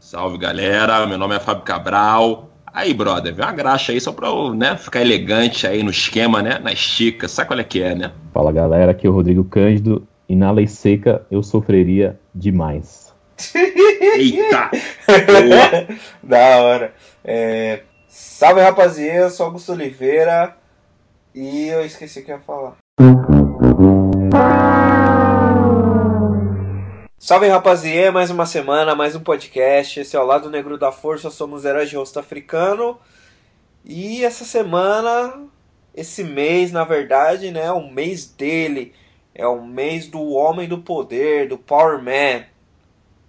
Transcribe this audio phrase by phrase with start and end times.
[0.00, 2.48] Salve galera, meu nome é Fábio Cabral.
[2.72, 6.40] Aí, brother, vê uma graxa aí só pra eu, né, ficar elegante aí no esquema,
[6.40, 6.58] né?
[6.58, 8.12] Na estica, sabe qual é que é, né?
[8.32, 13.12] Fala galera, aqui é o Rodrigo Cândido e na lei seca eu sofreria demais.
[14.16, 14.70] Eita!
[16.22, 16.94] da hora.
[17.24, 17.80] É...
[18.06, 20.56] Salve rapaziada, eu sou Augusto Oliveira
[21.34, 22.76] e eu esqueci o que ia falar.
[27.28, 30.00] Salve rapaziada, mais uma semana, mais um podcast.
[30.00, 32.98] Esse é o Lado Negro da Força, somos heróis de rosto africano.
[33.84, 35.46] E essa semana,
[35.94, 38.94] esse mês, na verdade, né, o mês dele
[39.34, 42.46] é o mês do Homem do Poder, do Power Man.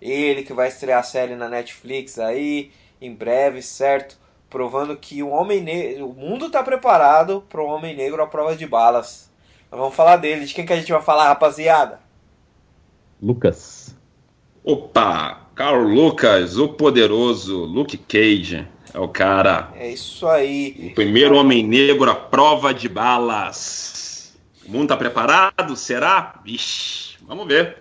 [0.01, 2.71] Ele que vai estrear a série na Netflix aí
[3.01, 4.17] em breve, certo?
[4.49, 8.55] Provando que o homem negro, o mundo está preparado para o homem negro à prova
[8.55, 9.29] de balas.
[9.69, 10.45] Vamos falar dele.
[10.45, 11.99] De quem que a gente vai falar, rapaziada?
[13.21, 13.78] Lucas.
[14.71, 18.67] Opa, Carl Lucas, o poderoso Luke Cage.
[18.93, 19.71] É o cara.
[19.75, 20.91] É isso aí.
[20.91, 24.31] O primeiro homem negro à prova de balas.
[24.63, 25.75] O mundo tá preparado?
[25.75, 26.39] Será?
[26.45, 27.77] Vixe, vamos ver.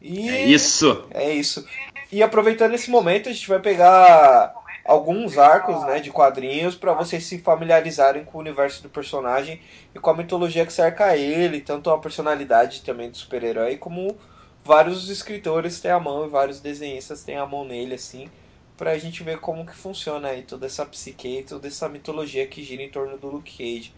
[0.00, 1.04] E É isso.
[1.10, 1.68] É isso.
[2.10, 4.54] E aproveitando esse momento, a gente vai pegar
[4.86, 9.60] alguns arcos né, de quadrinhos para vocês se familiarizarem com o universo do personagem
[9.94, 14.16] e com a mitologia que cerca ele, tanto a personalidade também do super-herói, como
[14.64, 18.30] vários escritores têm a mão e vários desenhistas têm a mão nele, assim,
[18.76, 22.82] pra gente ver como que funciona aí toda essa psique toda essa mitologia que gira
[22.82, 23.94] em torno do Luke Cage.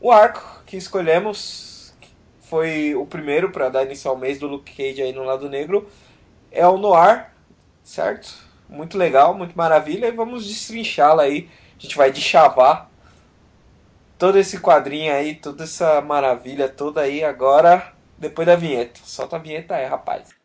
[0.00, 1.94] O arco que escolhemos
[2.40, 5.88] foi o primeiro para dar início ao mês do Luke Cage aí no lado negro,
[6.50, 7.30] é o Noir,
[7.82, 8.34] certo?
[8.68, 11.48] Muito legal, muito maravilha, e vamos destrinchá-la aí.
[11.78, 12.90] A gente vai deschavar
[14.18, 17.93] todo esse quadrinho aí, toda essa maravilha toda aí agora,
[18.24, 19.00] depois da vinheta.
[19.04, 20.43] Solta a vinheta aí, rapaz.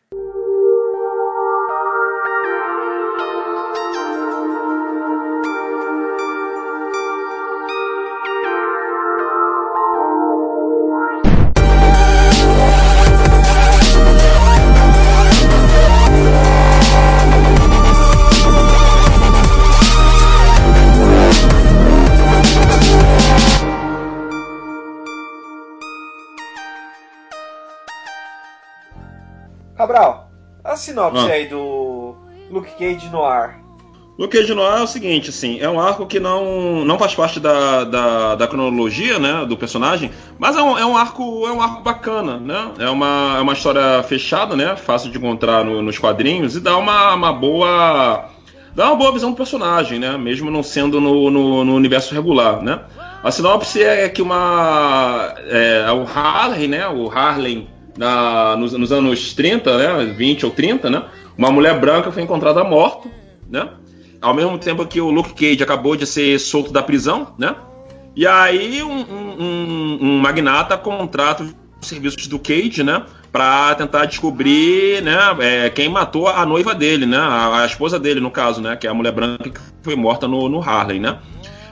[30.90, 31.34] Sinopse Ah.
[31.34, 32.16] aí do
[32.52, 33.60] Luke Cage Noir.
[34.18, 37.40] Luke Cage Noir é o seguinte, assim, é um arco que não, não faz parte
[37.40, 41.62] da, da, da cronologia, né, do personagem, mas é um, é um arco é um
[41.62, 42.72] arco bacana, né?
[42.80, 44.76] É uma, é uma história fechada, né?
[44.76, 48.26] Fácil de encontrar no- nos quadrinhos e dá uma, uma boa
[48.76, 50.18] dá uma boa visão do personagem, né?
[50.18, 52.82] Mesmo não sendo no, no, no universo regular, né?
[53.24, 56.86] A sinopse é que uma é, é o Harley, né?
[56.90, 57.68] O Harley
[58.00, 60.06] na, nos, nos anos 30, né?
[60.14, 61.04] 20 ou 30, né?
[61.38, 63.10] Uma mulher branca foi encontrada morta,
[63.50, 63.68] né?
[64.22, 67.54] Ao mesmo tempo que o Luke Cage acabou de ser solto da prisão, né?
[68.16, 71.54] E aí um, um- um- magnata contrata os
[71.88, 73.04] serviços do Cage, né?
[73.34, 75.18] Pra tentar descobrir, né?
[75.42, 77.18] é, quem matou a noiva dele, né?
[77.18, 78.78] A, a esposa dele, no caso, né?
[78.78, 81.20] Que é a mulher branca que foi morta no, no Harley, né?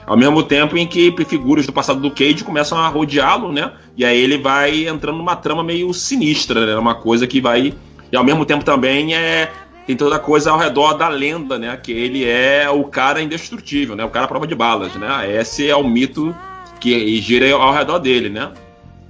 [0.08, 3.72] Ao mesmo tempo em que figuras do passado do Cage começam a rodeá-lo, né?
[3.96, 6.76] E aí ele vai entrando numa trama meio sinistra, né?
[6.76, 7.74] Uma coisa que vai.
[8.10, 9.52] E ao mesmo tempo também é.
[9.86, 11.76] Tem toda a coisa ao redor da lenda, né?
[11.76, 14.04] Que ele é o cara indestrutível, né?
[14.04, 15.30] O cara à prova de balas, né?
[15.40, 16.34] Esse é o mito
[16.80, 18.50] que gira ao redor dele, né?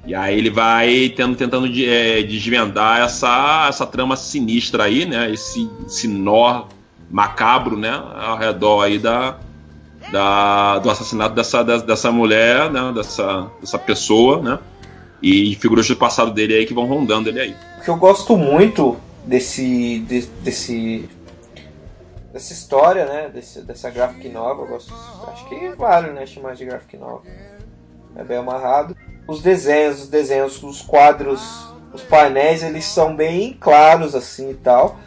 [0.07, 5.31] E aí ele vai tendo, tentando de- é, desvendar essa, essa trama sinistra aí, né?
[5.33, 6.65] Esse, esse nó
[7.11, 8.01] macabro, né?
[8.17, 9.37] Ao redor aí da,
[10.11, 12.93] da, do assassinato dessa, dessa, mulher, né?
[12.95, 14.59] Dessa, dessa pessoa, né?
[15.23, 17.57] E figuras do passado dele aí que vão rondando ele aí.
[17.79, 21.09] O que eu gosto muito desse, de- desse
[22.33, 24.93] dessa história, né, desse, dessa graphic novel, gosto,
[25.33, 27.33] acho que vale, né, chamar de graphic novel.
[28.15, 28.97] É bem amarrado.
[29.27, 31.41] Os desenhos, os desenhos, os quadros,
[31.93, 34.99] os painéis, eles são bem claros assim e tal.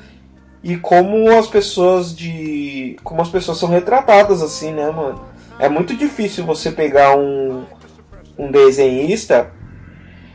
[0.64, 5.22] E como as pessoas de, como as pessoas são retratadas assim, né, mano?
[5.58, 7.64] É muito difícil você pegar um
[8.38, 9.52] um desenhista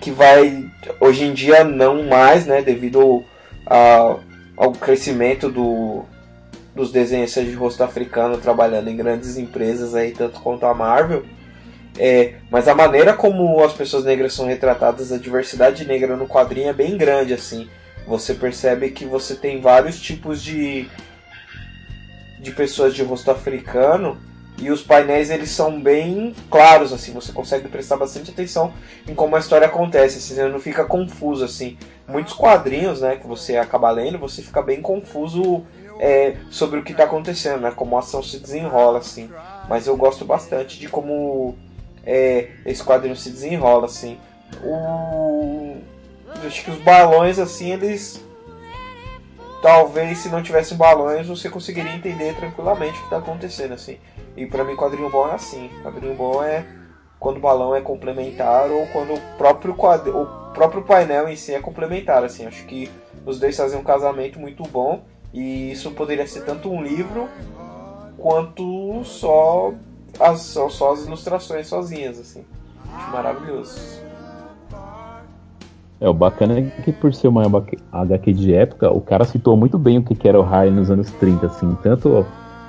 [0.00, 0.64] que vai
[1.00, 3.24] hoje em dia não mais, né, devido
[3.66, 4.16] a-
[4.56, 6.04] ao crescimento do,
[6.74, 11.24] dos desenhistas de rosto africano trabalhando em grandes empresas aí, tanto quanto a Marvel.
[11.98, 16.68] É, mas a maneira como as pessoas negras são retratadas, a diversidade negra no quadrinho
[16.68, 17.68] é bem grande, assim.
[18.06, 20.88] Você percebe que você tem vários tipos de,
[22.38, 24.16] de pessoas de rosto africano
[24.58, 27.12] e os painéis eles são bem claros, assim.
[27.12, 28.72] Você consegue prestar bastante atenção
[29.06, 31.76] em como a história acontece, assim, você não fica confuso, assim.
[32.08, 35.64] Muitos quadrinhos, né, que você acaba lendo, você fica bem confuso
[35.98, 37.72] é, sobre o que está acontecendo, né?
[37.74, 39.28] Como a ação se desenrola, assim.
[39.68, 41.56] Mas eu gosto bastante de como
[42.04, 44.18] é, esse quadrinho se desenrola, assim.
[44.62, 45.76] O...
[46.44, 48.24] Acho que os balões, assim, eles.
[49.62, 53.98] Talvez se não tivessem balões você conseguiria entender tranquilamente o que está acontecendo, assim.
[54.36, 55.70] E para mim, quadrinho bom é assim.
[55.82, 56.64] Quadrinho bom é
[57.18, 61.54] quando o balão é complementar ou quando o próprio, quadro, o próprio painel em si
[61.54, 62.22] é complementar.
[62.22, 62.90] Assim, acho que
[63.24, 65.02] os dois fazem um casamento muito bom
[65.32, 67.28] e isso poderia ser tanto um livro
[68.18, 69.72] quanto só
[70.20, 72.18] as, só, só as ilustrações sozinhas.
[72.18, 72.44] Assim.
[72.94, 74.05] Acho maravilhoso.
[76.00, 77.42] É, o bacana é que por ser uma
[77.92, 81.10] HQ de época, o cara citou muito bem o que era o Harley nos anos
[81.12, 82.26] 30, assim, tanto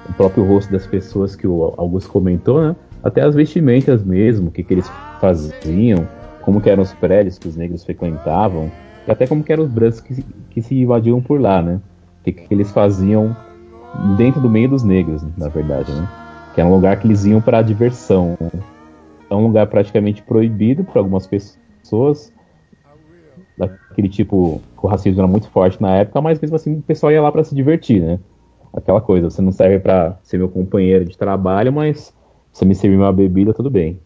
[0.09, 2.75] o próprio rosto das pessoas que o Augusto comentou, né?
[3.03, 4.89] Até as vestimentas mesmo, o que, que eles
[5.19, 6.07] faziam,
[6.41, 8.71] como que eram os prédios que os negros frequentavam,
[9.05, 11.81] e até como que eram os brancos que, que se invadiam por lá, né?
[12.21, 13.35] O que, que eles faziam
[14.15, 16.07] dentro do meio dos negros, na verdade, né?
[16.55, 18.37] Que é um lugar que eles iam para diversão.
[19.29, 22.33] É um lugar praticamente proibido para algumas pessoas,
[23.57, 27.21] daquele tipo, o racismo era muito forte na época, mas mesmo assim o pessoal ia
[27.21, 28.19] lá para se divertir, né?
[28.77, 32.13] aquela coisa, você não serve para ser meu companheiro de trabalho, mas
[32.51, 33.99] você me servir uma bebida, tudo bem.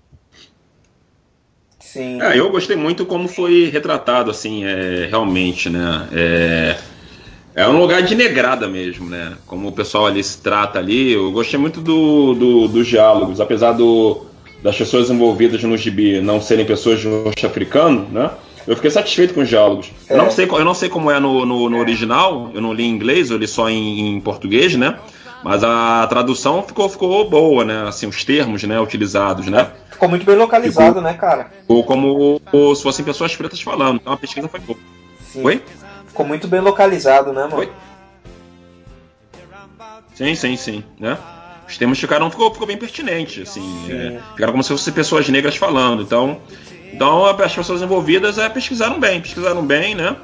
[1.80, 2.22] Sim.
[2.22, 6.08] É, eu gostei muito como foi retratado, assim, é, realmente, né?
[6.14, 6.78] É,
[7.56, 9.34] é um lugar de negrada mesmo, né?
[9.46, 11.12] Como o pessoal ali se trata ali.
[11.12, 14.26] Eu gostei muito do, do dos diálogos, apesar do,
[14.64, 18.32] das pessoas envolvidas no gibi não serem pessoas de rosto africano, né?
[18.68, 19.92] Eu fiquei satisfeito com os diálogos.
[20.08, 20.14] É.
[20.14, 22.84] Eu, não sei, eu não sei como é no, no, no, original, eu não li
[22.84, 24.98] em inglês, eu li só em, em, português, né?
[25.44, 27.88] Mas a tradução ficou, ficou boa, né?
[27.88, 29.72] Assim, os termos, né, utilizados, né?
[29.90, 31.52] Ficou muito bem localizado, ficou, né, cara?
[31.68, 34.00] Ou como ou, se fossem pessoas pretas falando.
[34.02, 34.78] Então a pesquisa foi boa.
[35.32, 35.42] Sim.
[35.42, 35.64] Foi?
[36.08, 37.56] Ficou muito bem localizado, né, mano?
[37.56, 37.72] Foi?
[40.14, 41.18] Sim, sim, sim, né?
[41.68, 43.90] Os termos ficaram, ficou, ficou bem pertinente, assim.
[43.90, 46.04] É, ficaram como se fossem pessoas negras falando.
[46.04, 46.40] Então,
[46.94, 50.16] então as pessoas envolvidas é, pesquisaram bem, pesquisaram bem, né?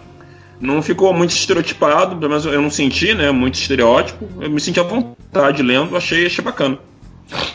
[0.59, 3.31] Não ficou muito estereotipado, pelo menos eu não senti, né?
[3.31, 4.27] Muito estereótipo.
[4.41, 6.79] Eu me senti à vontade lendo, achei, achei bacana.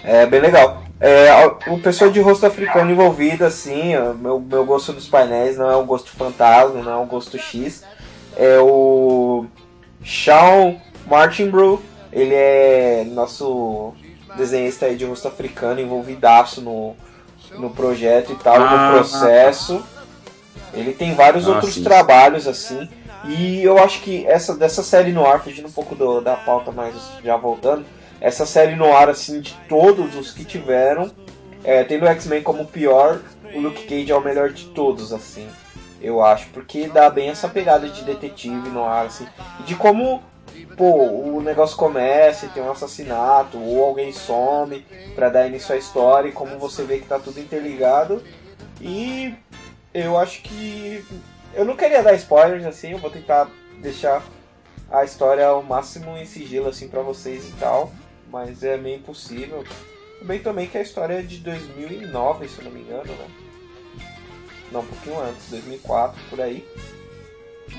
[0.04, 0.82] É bem legal.
[1.00, 1.32] É,
[1.66, 5.84] o pessoal de rosto africano envolvido, assim, meu, meu gosto dos painéis não é um
[5.84, 7.82] gosto fantasma, não é um gosto X.
[8.36, 9.46] É o
[10.04, 10.76] Sean
[11.06, 11.82] Martinbrew,
[12.12, 13.92] ele é nosso
[14.36, 16.94] desenhista aí de rosto africano, envolvidaço no,
[17.58, 19.82] no projeto e tal, ah, no processo.
[20.72, 21.82] Ele tem vários ah, outros sim.
[21.82, 22.88] trabalhos assim.
[23.24, 26.72] E eu acho que essa dessa série no ar, fugindo um pouco do, da pauta,
[26.72, 27.84] mas já voltando,
[28.20, 31.10] essa série no ar assim de todos os que tiveram,
[31.62, 33.20] é, tendo o X-Men como o pior,
[33.54, 35.46] o Luke Cage é o melhor de todos assim.
[36.00, 39.26] Eu acho, porque dá bem essa pegada de detetive no ar assim,
[39.60, 40.20] e de como
[40.76, 44.84] pô, o negócio começa e tem um assassinato, ou alguém some
[45.14, 48.22] para dar início à história, e como você vê que tá tudo interligado.
[48.80, 49.34] E
[49.92, 51.04] eu acho que.
[51.54, 54.24] Eu não queria dar spoilers assim, eu vou tentar deixar
[54.90, 57.92] a história ao máximo em sigilo assim para vocês e tal,
[58.30, 59.64] mas é meio impossível.
[60.22, 63.28] Bem também que a história é de 2009, se eu não me engano, né?
[64.70, 66.66] Não, um pouquinho antes, 2004, por aí.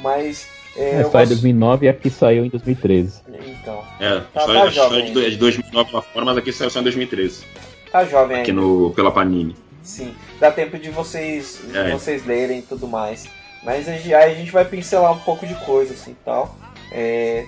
[0.02, 3.22] Mas é, é saiu em 2009 e aqui saiu em 2013.
[3.48, 3.84] Então.
[4.00, 6.84] É, tá, a tá história de, de 2009 lá fora, mas aqui saiu só em
[6.84, 7.46] 2013.
[7.92, 9.56] Tá jovem Aqui no, pela Panini.
[9.84, 11.84] Sim, dá tempo de vocês, é.
[11.84, 13.28] de vocês lerem e tudo mais.
[13.64, 16.58] Mas aí a gente vai pincelar um pouco de coisa assim tal.
[16.92, 17.46] É,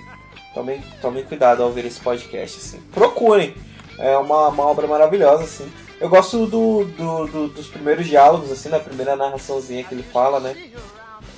[0.53, 2.79] tomem, tomem cuidado ao ver esse podcast, assim.
[2.93, 3.55] Procurem.
[3.97, 5.71] É uma, uma obra maravilhosa, assim.
[5.99, 10.39] Eu gosto do, do, do, dos primeiros diálogos, assim, na primeira narraçãozinha que ele fala,
[10.39, 10.55] né?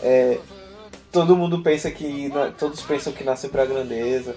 [0.01, 0.37] É,
[1.17, 2.31] todo mundo pensa que.
[2.59, 4.35] Todos pensam que nascem pra grandeza.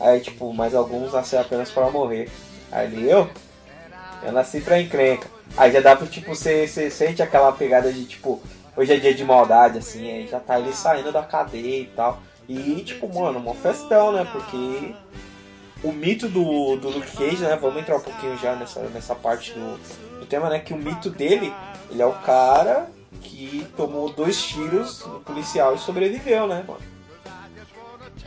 [0.00, 2.30] Aí, tipo, mas alguns nascem apenas para morrer.
[2.72, 3.28] Aí eu.
[4.22, 5.28] Eu nasci pra encrenca.
[5.54, 8.40] Aí já dá pra, tipo, você, sente aquela pegada de, tipo,
[8.74, 12.22] hoje é dia de maldade, assim, aí já tá ele saindo da cadeia e tal.
[12.48, 14.26] E, tipo, mano, uma festão, né?
[14.32, 14.94] Porque
[15.82, 17.58] o mito do, do Luke Cage, né?
[17.60, 19.78] Vamos entrar um pouquinho já nessa, nessa parte do,
[20.20, 20.58] do tema, né?
[20.58, 21.52] Que o mito dele,
[21.90, 22.88] ele é o cara
[23.22, 26.80] que tomou dois tiros no policial e sobreviveu, né, mano?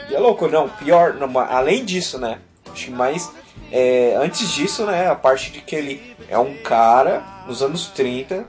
[0.10, 2.39] E é louco, não, pior, não, além disso, né?
[2.72, 3.32] Acho que mais.
[3.72, 5.08] É, antes disso, né?
[5.08, 8.48] A parte de que ele é um cara nos anos 30,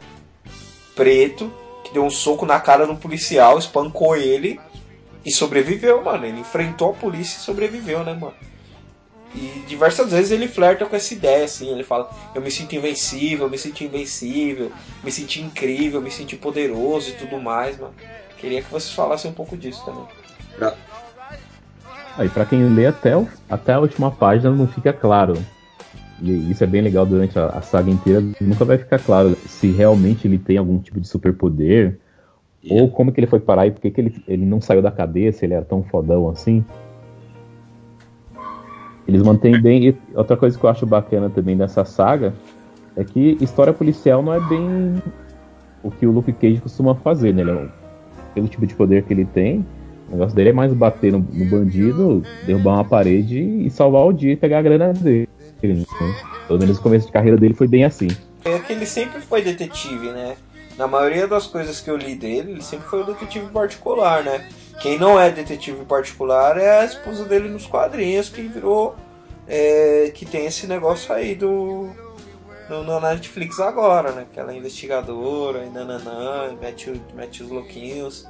[0.95, 1.53] preto,
[1.85, 4.61] que deu um soco na cara do policial, espancou ele
[5.25, 6.27] e sobreviveu, mano.
[6.27, 8.35] Ele enfrentou a polícia e sobreviveu, né, mano?
[9.35, 13.47] E diversas vezes ele flerta com essa ideia, assim, ele fala, eu me sinto invencível,
[13.47, 14.73] eu me sinto invencível,
[15.05, 17.93] me senti incrível, me senti poderoso e tudo mais, mano.
[18.39, 20.05] Queria que vocês falassem um pouco disso também.
[22.17, 25.35] Aí para quem lê até, o, até a última página não fica claro.
[26.21, 28.21] E isso é bem legal durante a, a saga inteira.
[28.41, 31.99] Nunca vai ficar claro se realmente ele tem algum tipo de superpoder.
[32.65, 32.83] Yeah.
[32.83, 34.91] Ou como que ele foi parar e por que, que ele, ele não saiu da
[34.91, 36.65] cabeça, ele era tão fodão assim.
[39.09, 39.89] Eles mantêm bem.
[39.89, 42.35] E outra coisa que eu acho bacana também dessa saga
[42.95, 45.03] é que história policial não é bem
[45.83, 47.41] o que o Luke Cage costuma fazer, né?
[47.41, 47.69] Ele é,
[48.35, 49.65] pelo tipo de poder que ele tem,
[50.09, 54.13] o negócio dele é mais bater no, no bandido, derrubar uma parede e salvar o
[54.13, 55.29] dia e pegar a grana dele.
[55.63, 55.85] Né?
[56.47, 58.09] Pelo menos o começo de carreira dele foi bem assim.
[58.45, 60.37] É que ele sempre foi detetive, né?
[60.77, 64.47] Na maioria das coisas que eu li dele, ele sempre foi o detetive particular, né?
[64.81, 68.97] Quem não é detetive particular é a esposa dele nos quadrinhos, que virou.
[69.47, 71.91] É, que tem esse negócio aí do.
[72.69, 74.27] No, no Netflix agora, né?
[74.31, 78.27] Aquela investigadora e nananã, mete, mete os louquinhos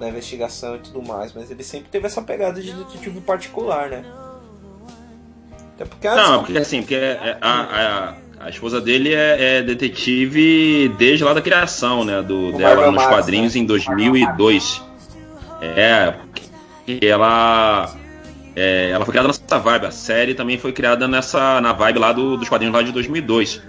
[0.00, 4.04] da investigação e tudo mais, mas ele sempre teve essa pegada de detetive particular, né?
[5.74, 6.96] Até porque Não, porque assim, porque
[7.40, 12.22] a, a, a esposa dele é, é, detetive desde lá da criação, né?
[12.22, 13.60] Do, dela nos quadrinhos né?
[13.60, 14.82] em 2002.
[15.62, 16.14] É,
[17.06, 17.94] ela.
[18.54, 19.86] É, ela foi criada nessa vibe.
[19.86, 23.62] A série também foi criada nessa na vibe lá do, dos quadrinhos lá de 2002.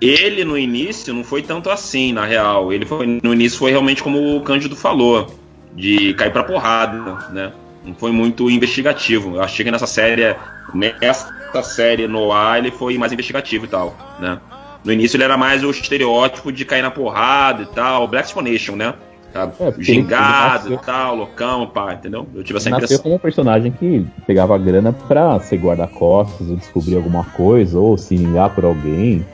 [0.00, 2.72] Ele no início não foi tanto assim, na real.
[2.72, 5.34] Ele foi no início foi realmente como o Cândido falou,
[5.74, 7.52] de cair pra porrada, né?
[7.82, 9.36] Não foi muito investigativo.
[9.36, 10.36] Eu achei que nessa série,
[10.74, 14.38] nessa série no ar, ele foi mais investigativo e tal, né?
[14.84, 18.76] No início ele era mais o estereótipo de cair na porrada e tal, Black Explanation,
[18.76, 18.94] né?
[19.36, 19.52] Tá?
[19.60, 22.26] É, Gingado e tal, loucão, pá, entendeu?
[22.34, 23.02] Eu tive essa nasceu impressão.
[23.02, 28.16] como um personagem que pegava grana pra ser guarda-costas, ou descobrir alguma coisa, ou se
[28.16, 29.24] ligar por alguém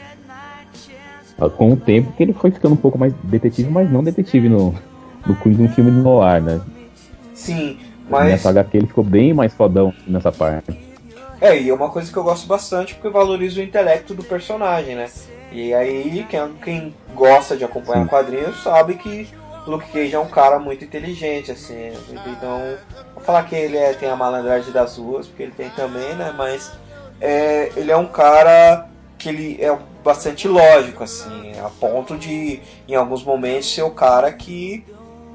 [1.50, 4.74] com o tempo que ele foi ficando um pouco mais detetive, mas não detetive no,
[5.26, 6.60] no Queen de um filme de noir, né?
[7.34, 7.78] Sim,
[8.08, 8.28] mas.
[8.28, 10.76] Nessa HQ ele ficou bem mais fodão nessa parte.
[11.40, 14.94] É, e é uma coisa que eu gosto bastante porque valoriza o intelecto do personagem,
[14.94, 15.08] né?
[15.50, 18.08] E aí, quem, quem gosta de acompanhar Sim.
[18.08, 19.28] quadrinhos sabe que
[19.66, 21.92] Luke Cage é um cara muito inteligente, assim.
[22.26, 22.76] Então,
[23.14, 26.34] vou falar que ele é, tem a malandragem das ruas, porque ele tem também, né?
[26.36, 26.72] Mas
[27.20, 32.94] é, ele é um cara que ele é bastante lógico, assim, a ponto de, em
[32.96, 34.84] alguns momentos, ser o cara que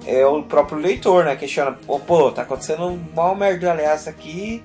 [0.06, 1.36] é o próprio leitor, né?
[1.38, 4.62] Questiona, pô, pô tá acontecendo mal merda aliás aqui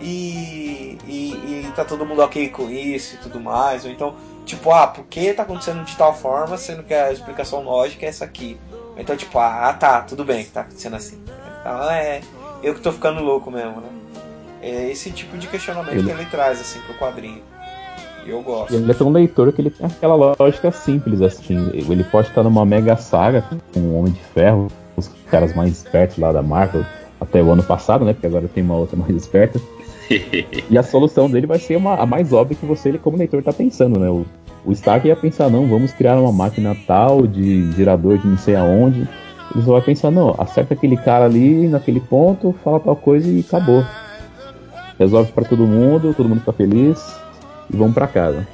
[0.00, 3.84] e, e, e, tá todo mundo ok com isso e tudo mais.
[3.86, 7.62] Ou então, tipo, ah, por que tá acontecendo de tal forma, sendo que a explicação
[7.62, 8.58] lógica é essa aqui?
[8.96, 11.18] Então, tipo, ah, tá, tudo bem que tá acontecendo assim.
[11.60, 12.20] Então é
[12.62, 13.88] eu que tô ficando louco mesmo, né?
[14.62, 16.04] É esse tipo de questionamento ele...
[16.04, 17.40] que ele traz, assim, pro quadrinho.
[18.26, 18.74] Eu gosto.
[18.74, 21.70] Ele é tão leitor que ele tem aquela lógica simples, assim.
[21.72, 26.18] Ele pode estar numa mega saga com o Homem de Ferro, os caras mais espertos
[26.18, 26.84] lá da Marvel,
[27.20, 28.12] até o ano passado, né?
[28.12, 29.60] Porque agora tem uma outra mais esperta.
[30.10, 33.52] e a solução dele vai ser uma, a mais óbvia que você, como leitor, tá
[33.52, 34.08] pensando, né?
[34.08, 34.26] O,
[34.66, 38.56] o Stark ia pensar, não, vamos criar uma máquina tal de gerador de não sei
[38.56, 39.08] aonde.
[39.54, 43.40] Ele só vai pensar, não, acerta aquele cara ali naquele ponto, fala tal coisa e
[43.40, 43.84] acabou.
[44.98, 46.98] Resolve para todo mundo, todo mundo fica feliz
[47.72, 48.46] e vamos para casa.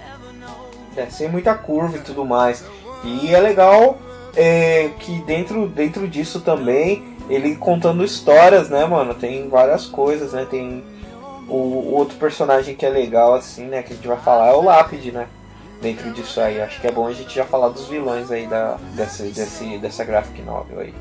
[0.95, 2.63] É, sem muita curva e tudo mais.
[3.03, 3.99] E é legal
[4.37, 9.15] é, que dentro, dentro disso também, ele contando histórias, né, mano?
[9.15, 10.47] Tem várias coisas, né?
[10.51, 10.85] Tem
[11.49, 13.83] o, o, outro personagem que é legal, assim, né?
[13.83, 15.27] Que a gente vai falar é o Lápide, né?
[15.83, 16.61] Dentro disso aí.
[16.61, 20.05] Acho que é bom a gente já falar dos vilões aí da, dessa, desse, dessa
[20.05, 20.95] graphic novel aí.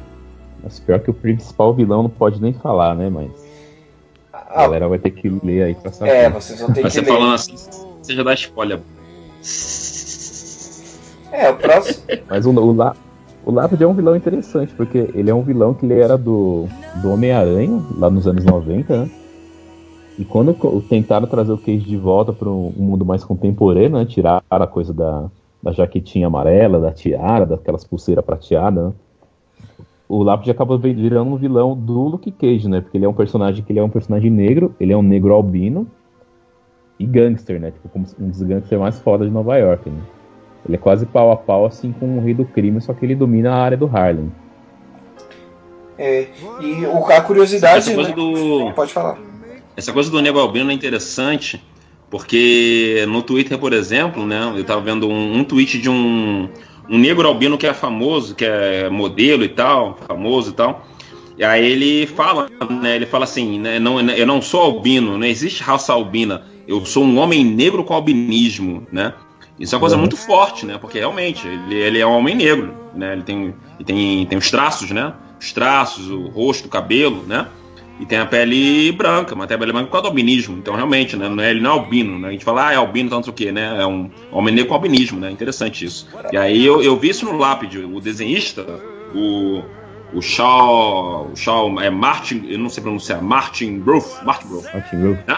[0.64, 3.10] Mas pior que o principal vilão não pode nem falar, né?
[3.10, 3.32] Mas.
[4.34, 6.12] A ah, galera vai ter que ler aí pra saber.
[6.12, 7.16] É, vocês vão ter Mas que você ler.
[7.16, 7.56] falando assim,
[8.02, 8.80] você já dá spoiler.
[11.32, 12.04] É, o próximo.
[12.28, 12.96] Mas o, o, La,
[13.46, 16.68] o Lapid é um vilão interessante, porque ele é um vilão que ele era do,
[17.02, 19.12] do Homem-Aranha, lá nos anos 90, né?
[20.22, 20.54] E quando
[20.88, 24.06] tentaram trazer o Cage de volta para um mundo mais contemporâneo, né?
[24.06, 25.26] Tirar a coisa da,
[25.64, 28.94] da jaquetinha amarela, da tiara, daquelas pulseiras prateadas, né?
[30.08, 32.82] o Lápide acaba virando um vilão do Luke Cage, né?
[32.82, 35.34] Porque ele é um personagem que ele é um personagem negro, ele é um negro
[35.34, 35.88] albino
[37.00, 37.72] e gangster, né?
[37.72, 40.02] Tipo, como um dos gangsters mais foda de Nova York, né?
[40.68, 43.16] Ele é quase pau a pau, assim, com o rei do crime, só que ele
[43.16, 44.32] domina a área do Harlem.
[45.98, 46.28] É,
[46.62, 47.80] e a curiosidade...
[47.80, 48.16] Essa coisa né?
[48.16, 48.72] do...
[48.76, 49.31] Pode falar.
[49.82, 51.62] Essa coisa do Nego Albino é interessante,
[52.10, 54.54] porque no Twitter, por exemplo, né?
[54.56, 56.48] Eu tava vendo um, um tweet de um,
[56.90, 60.88] um negro albino que é famoso, que é modelo e tal, famoso e tal.
[61.38, 62.96] E aí ele fala, né?
[62.96, 67.04] Ele fala assim, né, não, eu não sou albino, não existe raça albina eu sou
[67.04, 69.14] um homem negro com albinismo, né?
[69.60, 70.02] Isso é uma coisa uhum.
[70.02, 70.78] muito forte, né?
[70.78, 73.14] Porque realmente ele, ele, é um homem negro, né?
[73.14, 75.14] Ele tem, ele tem, tem os traços, né?
[75.40, 77.48] Os traços, o rosto, o cabelo, né?
[78.00, 80.58] E tem a pele branca, mas tem a pele branca por causa do albinismo.
[80.58, 81.30] Então, realmente, né?
[81.30, 82.30] Não é, ele não é albino, né?
[82.30, 83.82] A gente fala, ah, é albino, tanto o quê, né?
[83.82, 85.30] É um homem negro com albinismo, né?
[85.30, 86.08] Interessante isso.
[86.32, 87.80] E aí eu, eu vi isso no lápide.
[87.80, 88.66] O desenhista,
[89.14, 89.62] o,
[90.14, 94.74] o Shaw, o Shaw é Martin, eu não sei pronunciar, Martin Ruff, Martin Ruff.
[94.74, 95.24] Martin Ruff.
[95.28, 95.38] Né?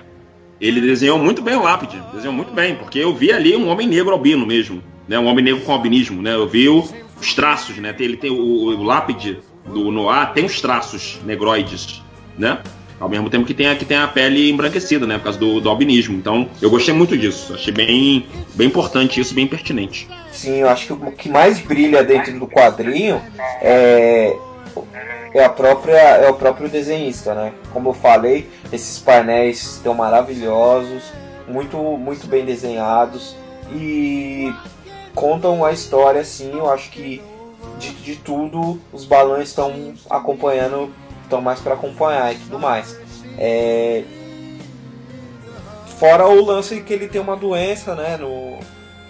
[0.62, 3.88] Ele desenhou muito bem o lápide, desenhou muito bem, porque eu vi ali um homem
[3.88, 5.20] negro albino mesmo, né?
[5.20, 6.34] Um homem negro com albinismo, né?
[6.34, 6.88] Eu vi o,
[7.20, 7.94] os traços, né?
[8.00, 12.02] Ele tem o, o lápide do Noah tem os traços negroides,
[12.38, 12.60] né?
[13.00, 15.18] Ao mesmo tempo que tem, a, que tem a pele embranquecida, né?
[15.18, 16.16] Por causa do, do albinismo.
[16.16, 17.54] Então, eu gostei muito disso.
[17.54, 20.08] Achei bem, bem importante isso, bem pertinente.
[20.32, 23.22] Sim, eu acho que o que mais brilha dentro do quadrinho
[23.62, 24.36] é,
[25.34, 27.52] é, a própria, é o próprio desenhista, né?
[27.72, 31.04] Como eu falei, esses painéis estão maravilhosos,
[31.48, 33.36] muito, muito bem desenhados
[33.72, 34.54] e
[35.14, 37.22] contam a história, assim, eu acho que
[37.80, 40.92] de, de tudo os balões estão acompanhando
[41.34, 42.98] estão mais para acompanhar e tudo mais.
[43.38, 44.04] É...
[45.98, 48.60] Fora o lance que ele tem uma doença, né, no,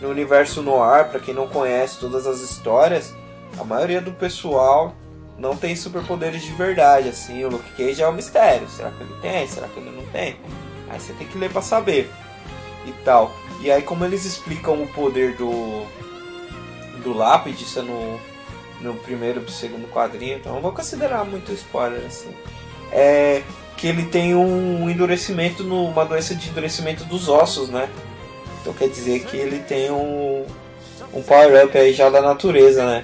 [0.01, 3.13] no universo noir, para quem não conhece todas as histórias,
[3.60, 4.94] a maioria do pessoal
[5.38, 9.15] não tem superpoderes de verdade, assim, o Luke Cage é um mistério, será que ele
[9.22, 10.38] tem, será que ele não tem?
[10.89, 12.10] Aí você tem que ler para saber
[12.86, 13.32] e tal.
[13.60, 15.86] E aí como eles explicam o poder do
[17.01, 18.20] do lápide, isso é no
[18.84, 22.30] no primeiro e segundo quadrinho, então não vou considerar muito spoiler assim.
[22.92, 23.42] É
[23.84, 27.90] que ele tem um endurecimento, no, uma doença de endurecimento dos ossos, né?
[28.62, 30.46] Então quer dizer que ele tem um,
[31.13, 33.04] um power-up aí já da natureza, né?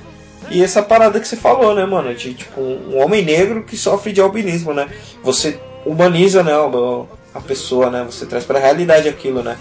[0.49, 2.15] E essa parada que você falou, né, mano?
[2.15, 4.89] De tipo um homem negro que sofre de albinismo, né?
[5.21, 6.53] Você humaniza, né,
[7.33, 8.03] a pessoa, né?
[8.05, 9.57] Você traz pra realidade aquilo, né?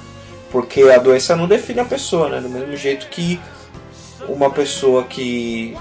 [0.53, 2.41] Porque a doença não define a pessoa, né?
[2.41, 3.41] Do mesmo jeito que
[4.29, 5.77] uma pessoa que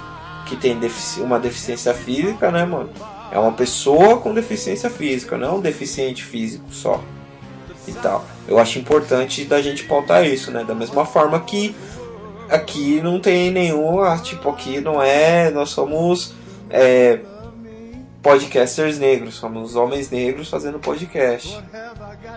[0.47, 2.89] que tem defici uma deficiência física, né, mano?
[3.31, 7.01] É uma pessoa com deficiência física, não é um deficiente físico só.
[7.87, 8.25] E tal.
[8.47, 10.63] Eu acho importante da gente pautar isso, né?
[10.63, 11.75] Da mesma forma que
[12.49, 14.01] aqui não tem nenhum.
[14.01, 15.49] Ah, tipo, aqui não é.
[15.51, 16.33] Nós somos
[16.69, 17.19] é,
[18.21, 21.57] podcasters negros, somos homens negros fazendo podcast.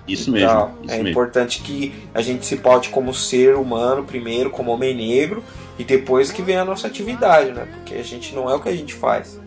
[0.07, 0.71] Isso mesmo.
[0.83, 1.09] Isso é mesmo.
[1.09, 5.43] importante que a gente se paute como ser humano primeiro, como homem negro,
[5.81, 7.67] e depois que vem a nossa atividade, né?
[7.73, 9.41] Porque a gente não é o que a gente faz.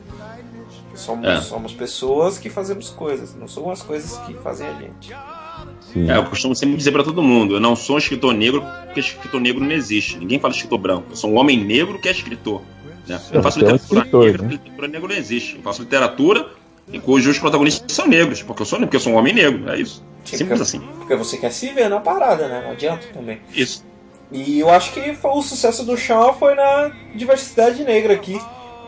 [0.96, 1.40] Somos, é.
[1.42, 5.14] somos pessoas que fazemos coisas, não são as coisas que fazem a gente.
[5.14, 9.00] É, eu costumo sempre dizer para todo mundo: eu não sou um escritor negro porque
[9.00, 10.18] escritor negro não existe.
[10.18, 11.06] Ninguém fala escritor branco.
[11.12, 12.64] Eu sou um homem negro que é escritor.
[13.08, 13.22] Né?
[13.32, 14.50] Eu faço é literatura escritor, negra, né?
[14.54, 15.56] literatura negra não existe.
[15.58, 16.50] Eu faço literatura
[16.92, 19.80] em cujos protagonistas são negros, porque eu sou porque eu sou um homem negro, é
[19.80, 20.04] isso.
[20.26, 20.80] Simples porque, assim.
[20.98, 22.64] Porque você quer se ver na parada, né?
[22.64, 23.40] Não adianta também.
[23.54, 23.86] Isso.
[24.34, 28.42] E eu acho que o sucesso do Shaw foi na diversidade negra aqui.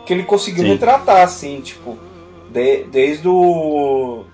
[0.04, 0.70] Que ele conseguiu Sim.
[0.70, 1.96] retratar, assim, tipo,
[2.50, 4.24] de, desde o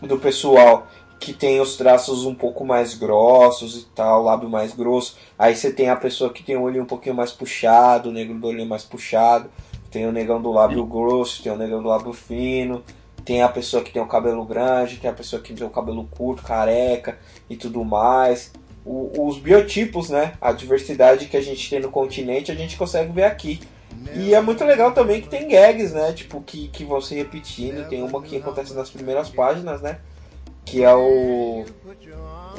[0.00, 0.86] do pessoal
[1.20, 5.16] que tem os traços um pouco mais grossos e tal, lábio mais grosso.
[5.38, 8.36] Aí você tem a pessoa que tem o olho um pouquinho mais puxado, o negro
[8.36, 9.48] do olho mais puxado.
[9.90, 12.82] Tem o negão do lábio grosso, tem o negão do lábio fino.
[13.24, 16.08] Tem a pessoa que tem o cabelo grande, tem a pessoa que tem o cabelo
[16.10, 17.18] curto, careca
[17.48, 18.50] e tudo mais
[18.84, 20.34] o, os biotipos, né?
[20.40, 23.60] A diversidade que a gente tem no continente, a gente consegue ver aqui.
[24.14, 26.12] E é muito legal também que tem gags, né?
[26.12, 27.88] Tipo, que, que vão se repetindo.
[27.88, 29.98] Tem uma que acontece nas primeiras páginas, né?
[30.64, 31.64] Que é o.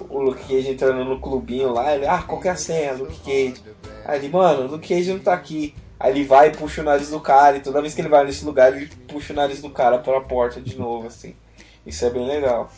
[0.10, 1.96] O Luke Cage entrando no clubinho lá.
[1.96, 3.62] Ele, ah, qual que é a senha, Luke Cage?
[4.06, 5.76] Aí ele, mano, o Luke Cage não tá aqui.
[6.00, 7.58] Aí ele vai e puxa o nariz do cara.
[7.58, 10.22] E toda vez que ele vai nesse lugar, ele puxa o nariz do cara pela
[10.22, 11.36] porta de novo, assim.
[11.86, 12.70] Isso é bem legal.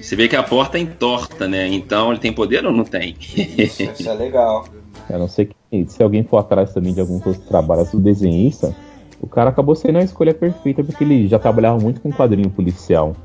[0.00, 1.66] Você vê que a porta é entorta, né?
[1.68, 3.16] Então ele tem poder ou não tem?
[3.20, 4.66] Isso, isso é legal.
[5.10, 8.74] A não sei que se alguém for atrás também de alguns outros trabalhos do desenhista,
[9.20, 13.16] o cara acabou sendo a escolha perfeita porque ele já trabalhava muito com quadrinho policial.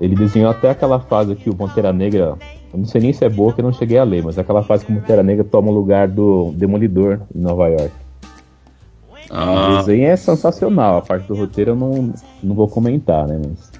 [0.00, 2.36] Ele desenhou até aquela fase que o Pantera Negra,
[2.72, 4.62] eu não sei nem se é boa que eu não cheguei a ler, mas aquela
[4.62, 7.92] fase que o Pantera Negra toma o lugar do Demolidor em Nova York.
[9.30, 9.70] Ah.
[9.70, 13.40] O desenho é sensacional, a parte do roteiro eu não, não vou comentar, né?
[13.44, 13.75] Mas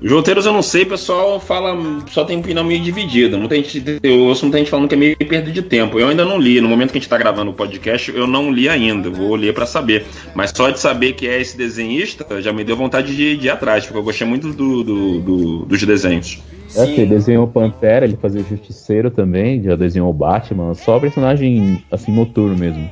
[0.00, 1.74] os roteiros eu não sei, o pessoal fala,
[2.10, 3.38] só tem opinião meio dividida.
[3.38, 5.98] Muita gente, eu ouço muita gente falando que é meio perda de tempo.
[5.98, 8.50] Eu ainda não li, no momento que a gente está gravando o podcast, eu não
[8.50, 10.04] li ainda, vou ler para saber.
[10.34, 13.50] Mas só de saber que é esse desenhista já me deu vontade de, de ir
[13.50, 16.42] atrás, porque eu gostei muito do, do, do, dos desenhos.
[16.76, 22.56] É, ele desenhou Pantera, ele fazia Justiceiro também, já desenhou Batman, só personagem assim noturno
[22.56, 22.90] mesmo.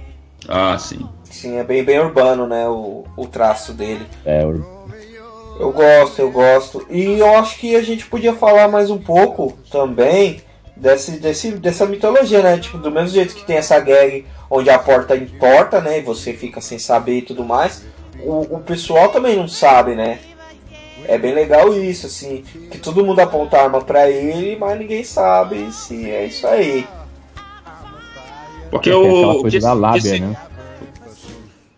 [0.48, 1.00] Ah, sim.
[1.24, 4.02] Sim, é bem, bem urbano, né, o, o traço dele.
[4.24, 4.81] É, urbano.
[5.62, 6.86] Eu gosto, eu gosto.
[6.90, 10.40] E eu acho que a gente podia falar mais um pouco também
[10.76, 12.58] desse, desse, dessa mitologia, né?
[12.58, 16.00] Tipo, do mesmo jeito que tem essa gag onde a porta entorta, né?
[16.00, 17.84] E você fica sem saber e tudo mais.
[18.24, 20.18] O, o pessoal também não sabe, né?
[21.06, 25.72] é bem legal isso, assim, que todo mundo aponta arma para ele, mas ninguém sabe
[25.72, 26.86] se é isso aí.
[28.70, 30.36] Porque é o, o que, da lábia, né?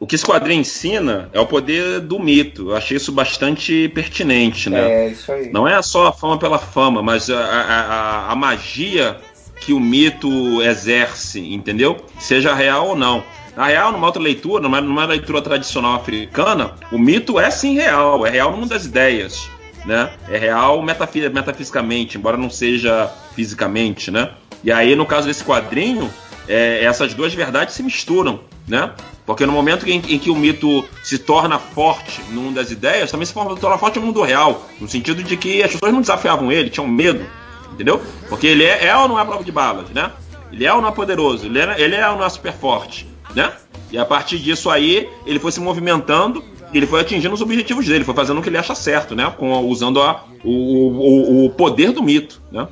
[0.04, 2.68] O que esse quadrinho ensina é o poder do mito.
[2.68, 5.06] Eu achei isso bastante pertinente, né?
[5.06, 5.50] É, isso aí.
[5.50, 9.16] Não é só a fama pela fama, mas a, a, a magia
[9.62, 12.04] que o mito exerce, entendeu?
[12.18, 13.24] Seja real ou não.
[13.56, 18.26] Na real, numa outra leitura, numa, numa leitura tradicional africana, o mito é sim real,
[18.26, 19.48] é real no mundo das ideias,
[19.86, 20.12] né?
[20.28, 24.32] É real metafis metafisicamente, embora não seja fisicamente, né?
[24.62, 26.10] E aí, no caso desse quadrinho,
[26.46, 28.92] é, essas duas verdades se misturam, né?
[29.26, 33.10] Porque no momento em, em, que o mito se torna forte no mundo das ideias,
[33.10, 36.52] também se torna forte no mundo real, no sentido de que as pessoas não desafiavam
[36.52, 37.24] ele, tinham medo,
[37.72, 38.02] entendeu?
[38.28, 40.12] Porque ele é, é ou não é prova de balas, né?
[40.52, 43.14] Ele é ou não é poderoso, ele é, ele é ou não é super forte
[43.34, 43.52] né?
[43.90, 48.02] E a partir disso aí, ele foi se movimentando ele foi atingindo os objetivos dele,
[48.02, 49.32] foi fazendo o que ele acha certo, né?
[49.38, 52.66] Com, usando a, o, o, o poder do mito, né?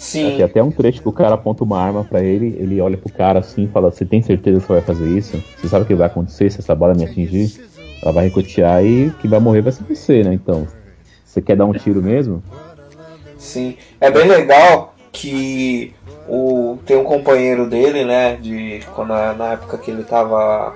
[0.00, 0.32] Sim.
[0.32, 3.12] Aqui até um trecho que o cara aponta uma arma para ele, ele olha pro
[3.12, 5.44] cara assim e fala: Você tem certeza que você vai fazer isso?
[5.58, 7.52] Você sabe o que vai acontecer se essa bola me atingir?
[8.02, 10.32] Ela vai ricochear e quem vai morrer vai ser você, né?
[10.32, 10.66] Então,
[11.22, 12.42] você quer dar um tiro mesmo?
[13.36, 15.92] Sim, é bem legal que
[16.26, 20.74] o, tem um companheiro dele, né, de quando na época que ele tava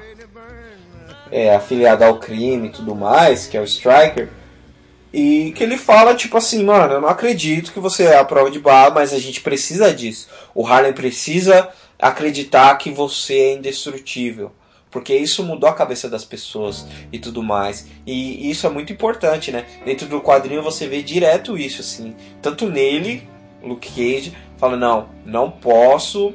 [1.33, 4.29] é, afiliado ao crime e tudo mais, que é o Striker,
[5.16, 8.50] e que ele fala tipo assim, mano, eu não acredito que você é a prova
[8.50, 10.29] de bala, mas a gente precisa disso.
[10.53, 14.50] O Harlem precisa acreditar que você é indestrutível.
[14.90, 17.87] Porque isso mudou a cabeça das pessoas e tudo mais.
[18.05, 19.64] E isso é muito importante, né?
[19.85, 22.16] Dentro do quadrinho você vê direto isso, assim.
[22.42, 23.29] Tanto nele,
[23.62, 26.35] Luke Cage, fala não, não posso,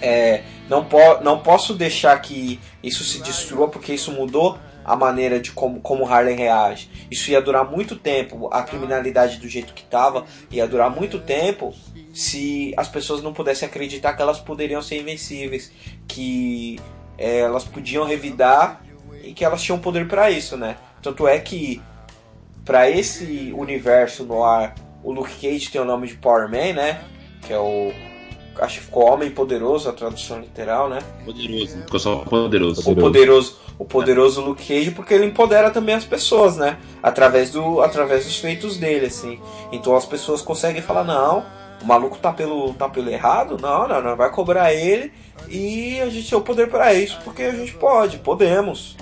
[0.00, 5.40] é, não, po não posso deixar que isso se destrua porque isso mudou a maneira
[5.40, 6.90] de como, como Harlem reage.
[7.10, 11.74] Isso ia durar muito tempo, a criminalidade do jeito que estava ia durar muito tempo
[12.12, 15.72] se as pessoas não pudessem acreditar que elas poderiam ser invencíveis,
[16.06, 16.78] que
[17.18, 18.84] é, elas podiam revidar
[19.22, 20.76] e que elas tinham poder para isso, né?
[21.02, 21.82] Tanto é que
[22.64, 27.02] para esse universo no ar o Luke Cage tem o nome de Power Man, né?
[27.42, 27.92] Que é o.
[28.58, 31.00] Acho que ficou Homem Poderoso, a tradução literal, né?
[31.24, 32.88] Poderoso, ficou só poderoso.
[32.88, 36.78] O poderoso, o poderoso Luke Cage, porque ele empodera também as pessoas, né?
[37.02, 39.40] Através, do, através dos feitos dele, assim.
[39.72, 41.44] Então as pessoas conseguem falar, não,
[41.82, 45.12] o maluco tá pelo, tá pelo errado, não, não, não, vai cobrar ele
[45.48, 48.96] e a gente tem o poder para isso, porque a gente pode, podemos.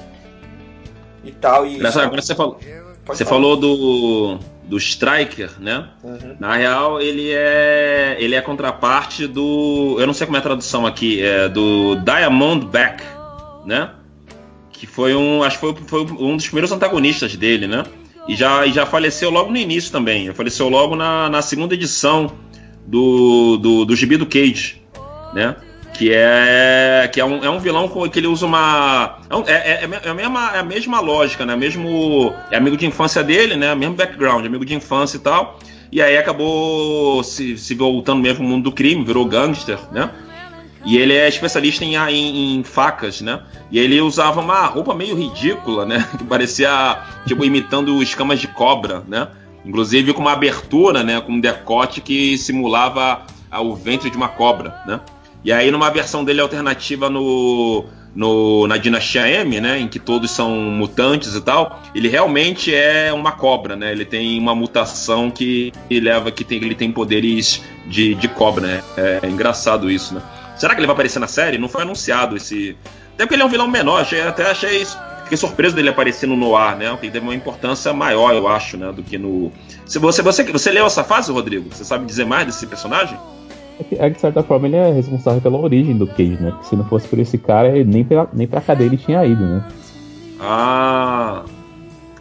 [1.22, 1.66] E tal.
[1.66, 2.58] E Nessa, agora você falou.
[3.06, 3.36] você falar.
[3.36, 4.38] falou do
[4.72, 5.86] do Striker, né?
[6.02, 6.36] Uhum.
[6.40, 10.42] Na real, ele é ele é a contraparte do, eu não sei como é a
[10.42, 13.04] tradução aqui, é do Diamondback,
[13.66, 13.90] né?
[14.72, 17.84] Que foi um, acho que foi, foi um dos primeiros antagonistas dele, né?
[18.26, 20.24] E já, e já faleceu logo no início também.
[20.24, 22.32] Ele faleceu logo na, na segunda edição
[22.86, 24.80] do, do, do Gibi do Cage,
[25.34, 25.54] né?
[25.94, 30.00] Que é que é um, é um vilão que ele usa uma é, é, é,
[30.04, 31.54] é, a mesma, é a mesma lógica, né?
[31.54, 33.74] Mesmo é amigo de infância dele, né?
[33.74, 35.58] Mesmo background, amigo de infância e tal.
[35.90, 40.10] E aí acabou se, se voltando mesmo pro mundo do crime, virou gangster, né?
[40.84, 43.40] E ele é especialista em, em, em, facas, né?
[43.70, 46.08] E ele usava uma roupa meio ridícula, né?
[46.18, 49.28] Que parecia, tipo, imitando escamas de cobra, né?
[49.64, 51.20] Inclusive com uma abertura, né?
[51.20, 53.22] Com um decote que simulava
[53.60, 54.98] o ventre de uma cobra, né?
[55.44, 60.30] E aí, numa versão dele alternativa no, no, na Dinastia M, né, em que todos
[60.30, 63.90] são mutantes e tal, ele realmente é uma cobra, né?
[63.90, 68.82] Ele tem uma mutação que leva que tem, ele tem poderes de, de cobra, né?
[68.96, 70.22] É, é engraçado isso, né?
[70.56, 71.58] Será que ele vai aparecer na série?
[71.58, 72.76] Não foi anunciado esse.
[73.14, 74.98] Até porque ele é um vilão menor, achei, até achei isso.
[75.24, 76.96] Fiquei surpreso dele aparecer no Noir, né?
[77.00, 78.92] Que teve uma importância maior, eu acho, né?
[78.92, 79.50] Do que no.
[79.86, 81.74] Se você, você, você leu essa fase, Rodrigo?
[81.74, 83.18] Você sabe dizer mais desse personagem?
[83.92, 86.50] É que, de certa forma, ele é responsável pela origem do Cage, né?
[86.50, 89.44] Porque se não fosse por esse cara, nem, pra, nem pra cadeia ele tinha ido,
[89.44, 89.64] né?
[90.40, 91.44] Ah.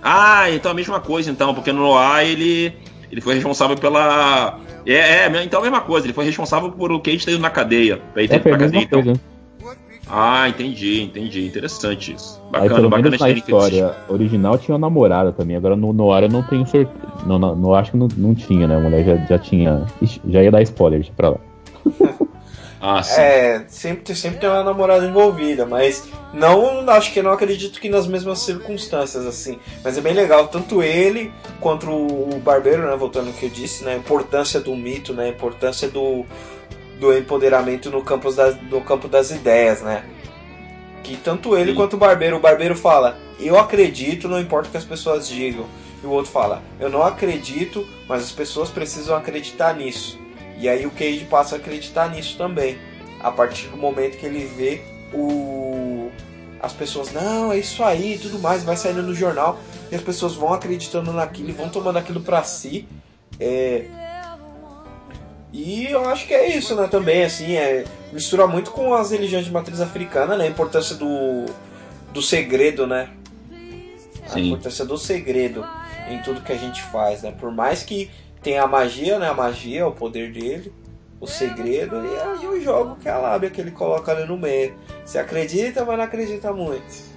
[0.01, 2.73] Ah, então a mesma coisa, então, porque no Noir ele,
[3.11, 4.59] ele foi responsável pela.
[4.85, 7.49] É, é, então a mesma coisa, ele foi responsável por o Cage ter ido na
[7.49, 8.01] cadeia.
[8.13, 9.03] Pra ele ter é, pra cadeia, então.
[9.03, 9.31] Coisa.
[10.13, 11.47] Ah, entendi, entendi.
[11.47, 12.41] Interessante isso.
[12.51, 15.55] Bacana, Aí, bacana na história original tinha uma namorada também.
[15.55, 16.99] Agora no Noir eu não tenho certeza.
[17.25, 18.75] No, no, no, acho que não, não tinha, né?
[18.75, 19.85] A mulher já, já tinha.
[20.27, 21.37] Já ia dar spoiler pra lá.
[22.83, 23.21] Ah, sim.
[23.21, 28.07] É, sempre, sempre tem uma namorada envolvida, mas não acho que não acredito que nas
[28.07, 29.59] mesmas circunstâncias, assim.
[29.83, 32.95] Mas é bem legal, tanto ele quanto o Barbeiro, né?
[32.95, 33.93] Voltando ao que eu disse, né?
[33.93, 35.25] A importância do mito, né?
[35.25, 36.25] A importância do,
[36.99, 40.03] do empoderamento no campo das, no campo das ideias, né?
[41.03, 41.77] Que tanto ele sim.
[41.77, 45.67] quanto o Barbeiro, o Barbeiro fala, eu acredito, não importa o que as pessoas digam.
[46.03, 50.19] e o outro fala: Eu não acredito, mas as pessoas precisam acreditar nisso.
[50.61, 52.77] E aí o Cage passa a acreditar nisso também.
[53.19, 56.11] A partir do momento que ele vê o
[56.61, 59.59] as pessoas, não, é isso aí, tudo mais, vai saindo no jornal
[59.91, 62.87] e as pessoas vão acreditando naquilo e vão tomando aquilo para si.
[63.39, 63.85] É...
[65.51, 69.43] E eu acho que é isso, né, também, assim, é, mistura muito com as religiões
[69.43, 71.45] de matriz africana, né, a importância do,
[72.13, 73.09] do segredo, né,
[74.27, 74.35] Sim.
[74.35, 75.65] a importância do segredo
[76.09, 77.31] em tudo que a gente faz, né?
[77.31, 78.09] Por mais que
[78.41, 79.29] tenha a magia, né?
[79.29, 80.73] A magia, o poder dele,
[81.19, 84.37] o segredo e aí o jogo que é a lábia que ele coloca ali no
[84.37, 84.75] meio.
[85.05, 87.11] Você acredita, mas não acredita muito.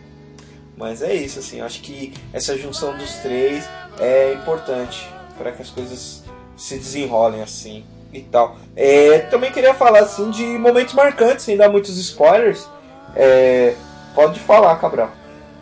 [0.77, 5.09] Mas é isso, assim, acho que essa junção dos três é importante
[5.39, 6.25] para que as coisas
[6.57, 8.57] se desenrolem assim e tal.
[8.77, 12.69] É, também queria falar assim de momentos marcantes, sem dar muitos spoilers.
[13.15, 13.75] É,
[14.15, 15.11] pode falar, Cabral.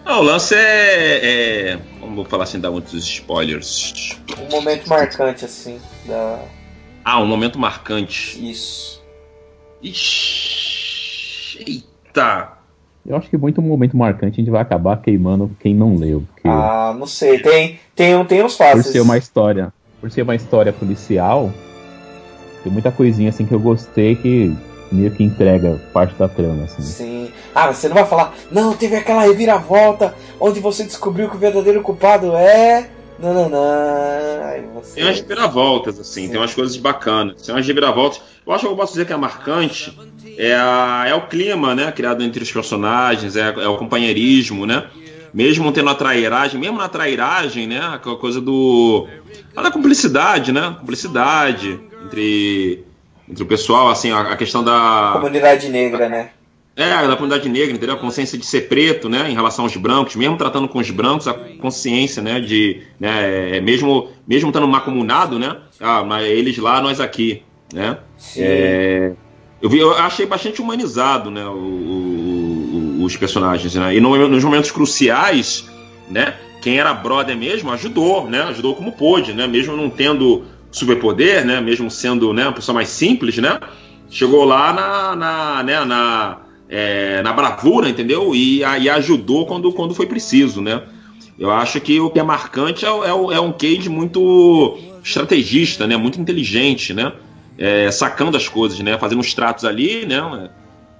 [0.04, 1.78] Não, o lance é, é.
[2.02, 4.18] Como vou falar sem dar muitos spoilers?
[4.36, 6.40] Um momento marcante, assim, da.
[7.04, 8.50] Ah, um momento marcante.
[8.50, 9.00] Isso.
[9.80, 11.64] Ixi.
[11.64, 12.54] Eita!
[13.06, 16.24] Eu acho que muito momento marcante a gente vai acabar queimando quem não leu.
[16.34, 16.48] Porque...
[16.48, 17.38] Ah, não sei.
[17.38, 18.84] Tem, tem, tem uns fáceis.
[18.84, 19.72] Por ser uma história.
[20.00, 21.52] Por ser uma história policial,
[22.64, 24.52] tem muita coisinha assim que eu gostei que
[24.92, 26.82] meio que entrega parte da trama, assim.
[26.82, 27.30] Sim.
[27.54, 31.82] Ah, você não vai falar, não, teve aquela reviravolta onde você descobriu que o verdadeiro
[31.82, 32.90] culpado é.
[33.18, 34.82] Não, não, não.
[34.82, 34.94] Você...
[34.96, 36.28] Tem umas reviravoltas, assim, Sim.
[36.30, 37.42] tem umas coisas bacanas.
[37.42, 38.20] Tem umas reviravoltas.
[38.44, 39.96] Eu acho que eu posso dizer que é marcante.
[40.36, 41.92] É, a, é o clima, né?
[41.92, 44.86] Criado entre os personagens, é, é o companheirismo, né?
[45.32, 47.80] Mesmo tendo a trairagem, mesmo na trairagem, né?
[47.80, 49.06] Aquela coisa do.
[49.54, 50.74] A da cumplicidade, né?
[50.80, 52.84] Cumplicidade entre
[53.28, 55.12] entre o pessoal, assim, a, a questão da.
[55.14, 56.30] Comunidade negra, né?
[56.74, 57.94] É, da comunidade negra, entendeu?
[57.94, 61.28] A consciência de ser preto, né, em relação aos brancos, mesmo tratando com os brancos,
[61.28, 66.80] a consciência, né, de, né, é, mesmo, mesmo estando macumunado, né, ah, mas eles lá,
[66.80, 67.42] nós aqui,
[67.74, 67.98] né.
[68.38, 69.12] É,
[69.60, 74.42] eu, vi, eu achei bastante humanizado, né, o, o, os personagens, né, e no, nos
[74.42, 75.68] momentos cruciais,
[76.08, 81.44] né, quem era brother mesmo ajudou, né, ajudou como pôde, né, mesmo não tendo superpoder,
[81.44, 81.60] né?
[81.60, 83.60] Mesmo sendo né, uma pessoa mais simples, né?
[84.10, 88.34] Chegou lá na, na, né, na, é, na bravura, entendeu?
[88.34, 90.82] E aí ajudou quando, quando foi preciso, né?
[91.38, 95.96] Eu acho que o que é marcante é, é, é um Cage muito estrategista, né?
[95.96, 97.12] Muito inteligente, né?
[97.58, 98.98] É, sacando as coisas, né?
[98.98, 100.50] Fazendo uns tratos ali, né?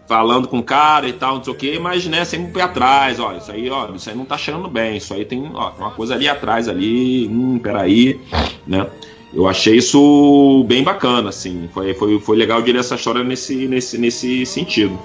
[0.07, 2.63] Falando com o cara e tal, não sei o quê, mas né, sempre um pé
[2.63, 5.71] atrás, ó, isso aí, ó, isso aí não tá cheirando bem, isso aí tem ó,
[5.79, 8.21] uma coisa ali atrás ali, hum, peraí,
[8.67, 8.87] né?
[9.35, 11.69] Eu achei isso bem bacana, assim.
[11.73, 14.99] Foi, foi, foi legal de ler essa história nesse, nesse, nesse sentido.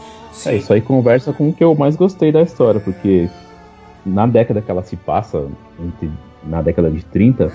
[0.45, 3.29] É, isso aí conversa com o que eu mais gostei da história, porque
[4.05, 5.45] na década que ela se passa,
[5.79, 6.11] entre,
[6.43, 7.51] na década de 30,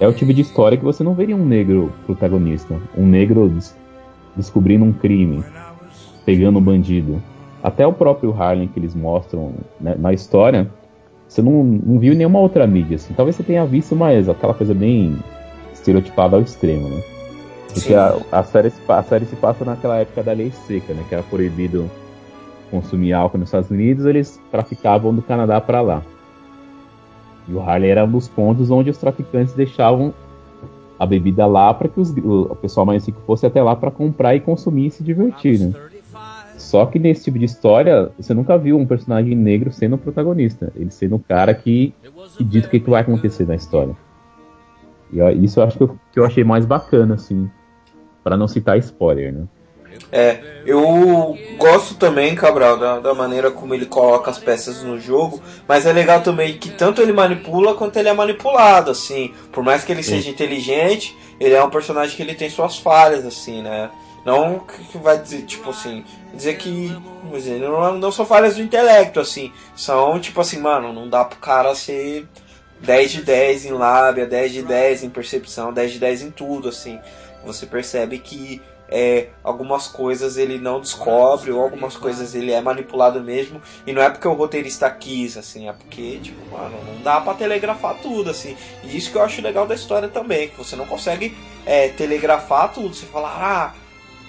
[0.00, 2.74] é o tipo de história que você não veria um negro protagonista.
[2.96, 3.76] Um negro des
[4.36, 5.44] descobrindo um crime,
[6.24, 7.22] pegando um bandido.
[7.62, 10.68] Até o próprio Harlem que eles mostram né, na história,
[11.28, 12.96] você não, não viu nenhuma outra mídia.
[12.96, 13.14] Assim.
[13.14, 15.16] Talvez você tenha visto, mas aquela coisa bem
[15.84, 17.02] estereotipada ao extremo, né?
[17.72, 21.04] Porque a, a, série, a série se passa naquela época da lei seca, né?
[21.08, 21.90] Que era proibido
[22.70, 26.02] consumir álcool nos Estados Unidos, eles traficavam do Canadá para lá.
[27.46, 30.14] E o Harley era um dos pontos onde os traficantes deixavam
[30.98, 34.34] a bebida lá para que os, o pessoal mais rico fosse até lá para comprar
[34.34, 35.72] e consumir e se divertir, né?
[36.56, 40.72] Só que nesse tipo de história, você nunca viu um personagem negro sendo o protagonista.
[40.74, 41.92] Ele sendo o cara que,
[42.36, 43.94] que diz o que, que vai acontecer na história.
[45.14, 47.50] E isso eu acho que eu, que eu achei mais bacana, assim,
[48.22, 49.44] para não citar spoiler, né?
[50.10, 55.40] É, eu gosto também, Cabral, da, da, maneira como ele coloca as peças no jogo,
[55.68, 59.32] mas é legal também que tanto ele manipula quanto ele é manipulado, assim.
[59.52, 60.16] Por mais que ele Sim.
[60.16, 63.90] seja inteligente, ele é um personagem que ele tem suas falhas, assim, né?
[64.24, 66.96] Não que vai dizer, tipo assim, dizer que.
[67.30, 69.52] Dizer, não, não são falhas do intelecto, assim.
[69.76, 72.26] São, tipo assim, mano, não dá pro cara ser
[72.80, 76.68] 10 de 10 em lábia, 10 de 10 em percepção, 10 de 10 em tudo,
[76.68, 76.98] assim.
[77.44, 83.20] Você percebe que é, algumas coisas ele não descobre, ou algumas coisas ele é manipulado
[83.20, 87.20] mesmo, e não é porque o roteirista quis, assim, é porque, tipo, mano, não dá
[87.20, 88.56] para telegrafar tudo, assim.
[88.82, 92.72] E isso que eu acho legal da história também, que você não consegue é, telegrafar
[92.72, 92.94] tudo.
[92.94, 93.74] Você fala, ah,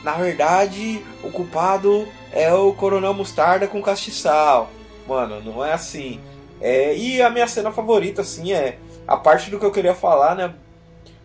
[0.03, 4.69] na verdade, o culpado é o Coronel Mostarda com castiçal.
[5.07, 6.19] Mano, não é assim.
[6.61, 10.35] É, e a minha cena favorita, assim, é a parte do que eu queria falar,
[10.35, 10.53] né?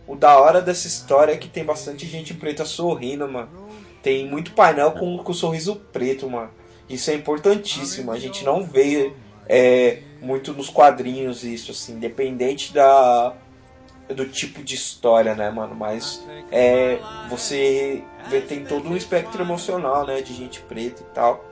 [0.07, 3.49] O da hora dessa história é que tem bastante gente preta sorrindo, mano.
[4.03, 6.49] Tem muito painel com, com sorriso preto, mano.
[6.89, 8.11] Isso é importantíssimo.
[8.11, 9.13] A gente não vê
[9.47, 11.93] é, muito nos quadrinhos isso, assim.
[11.93, 13.33] Independente da,
[14.09, 15.75] do tipo de história, né, mano?
[15.75, 20.21] Mas é, você vê, tem todo um espectro emocional, né?
[20.21, 21.45] De gente preta e tal.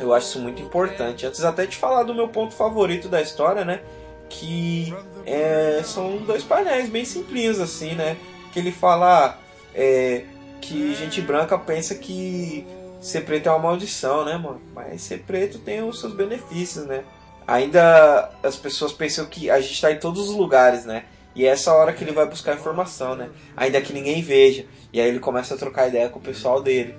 [0.00, 1.26] Eu acho isso muito importante.
[1.26, 3.80] Antes até de falar do meu ponto favorito da história, né?
[4.28, 4.94] Que
[5.26, 8.16] é, são dois painéis bem simples, assim, né?
[8.52, 9.38] Que ele fala
[9.74, 10.24] é,
[10.60, 12.66] que gente branca pensa que
[13.00, 14.60] ser preto é uma maldição, né, mano?
[14.74, 17.04] Mas ser preto tem os seus benefícios, né?
[17.46, 21.04] Ainda as pessoas pensam que a gente tá em todos os lugares, né?
[21.34, 23.30] E é essa hora que ele vai buscar informação, né?
[23.56, 24.66] Ainda que ninguém veja.
[24.92, 26.94] E aí ele começa a trocar ideia com o pessoal dele.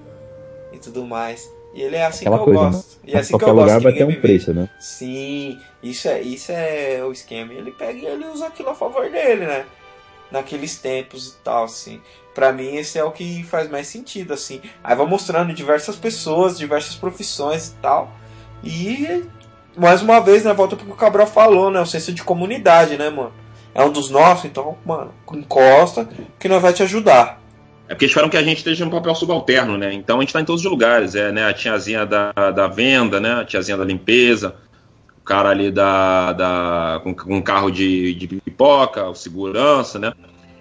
[0.72, 1.48] E tudo mais.
[1.74, 2.90] E ele é assim Aquela que eu coisa, gosto.
[2.90, 3.00] Né?
[3.06, 4.70] E é assim Qualquer que eu lugar gosto vai ter um preço, né?
[4.80, 7.54] Sim, isso é, isso é o esquema.
[7.54, 9.66] Ele pega e ele usa aquilo a favor dele, né?
[10.32, 12.02] Naqueles tempos e tal, assim.
[12.34, 14.62] Pra mim, esse é o que faz mais sentido, assim.
[14.84, 18.12] Aí vai mostrando diversas pessoas, diversas profissões e tal.
[18.64, 19.24] E,
[19.76, 20.54] mais uma vez, né?
[20.54, 21.80] Volta pro que o Cabral falou, né?
[21.80, 23.34] O senso de comunidade, né, mano?
[23.74, 27.40] É um dos nossos, então, mano, encosta que nós vai te ajudar.
[27.90, 29.92] É porque esperam que a gente esteja um papel subalterno, né?
[29.92, 31.16] Então a gente está em todos os lugares.
[31.16, 33.42] É né, a tiazinha da, da venda, né?
[33.42, 34.54] A tiazinha da limpeza,
[35.20, 40.14] o cara ali da, da com, com carro de, de pipoca, o segurança, né?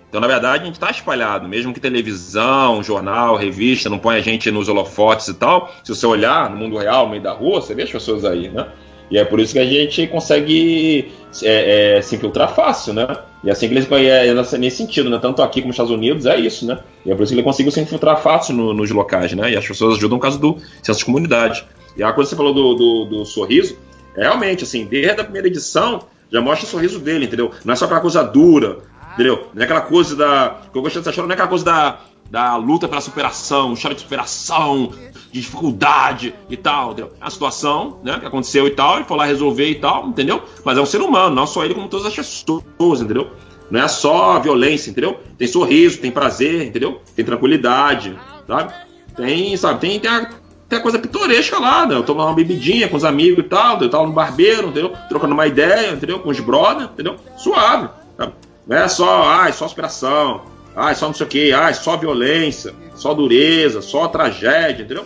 [0.08, 4.22] Então, na verdade, a gente está espalhado, mesmo que televisão, jornal, revista, não põe a
[4.22, 5.70] gente nos holofotes e tal.
[5.84, 8.48] Se você olhar no mundo real, no meio da rua, você vê as pessoas aí,
[8.48, 8.68] né?
[9.10, 11.12] E é por isso que a gente consegue
[11.42, 13.06] é, é, se infiltrar fácil, né?
[13.42, 15.18] E assim que eles é, nesse sentido, né?
[15.20, 16.80] Tanto aqui como nos Estados Unidos é isso, né?
[17.06, 19.52] E é por isso que ele conseguiu se infiltrar fácil no, nos locais, né?
[19.52, 21.64] E as pessoas ajudam no caso do senso de comunidade.
[21.96, 23.78] E a coisa que você falou do, do, do sorriso,
[24.16, 27.52] é realmente, assim, desde a primeira edição, já mostra o sorriso dele, entendeu?
[27.64, 28.78] Não é só aquela coisa dura,
[29.14, 29.48] entendeu?
[29.54, 30.60] Não é aquela coisa da.
[30.72, 33.94] que eu gostei dessa história, não é aquela coisa da da luta pela superação, história
[33.94, 34.92] de superação,
[35.30, 37.12] de dificuldade e tal, entendeu?
[37.20, 40.42] A situação, né, que aconteceu e tal, ele foi lá resolver e tal, entendeu?
[40.64, 43.30] Mas é um ser humano, não só ele como todas as pessoas, entendeu?
[43.70, 45.20] Não é só violência, entendeu?
[45.36, 47.02] Tem sorriso, tem prazer, entendeu?
[47.14, 48.72] Tem tranquilidade, sabe?
[49.14, 50.30] Tem, sabe, tem, tem, a,
[50.68, 51.94] tem a coisa pitoresca lá, né?
[51.94, 54.92] Eu tomo uma bebidinha com os amigos e tal, eu tava no barbeiro, entendeu?
[55.08, 56.20] Trocando uma ideia, entendeu?
[56.20, 57.16] Com os brothers, entendeu?
[57.36, 58.32] Suave, sabe?
[58.66, 60.42] Não é só, ai, só superação,
[60.74, 65.04] ah, só não sei o que, ah, só violência, só dureza, só tragédia, entendeu?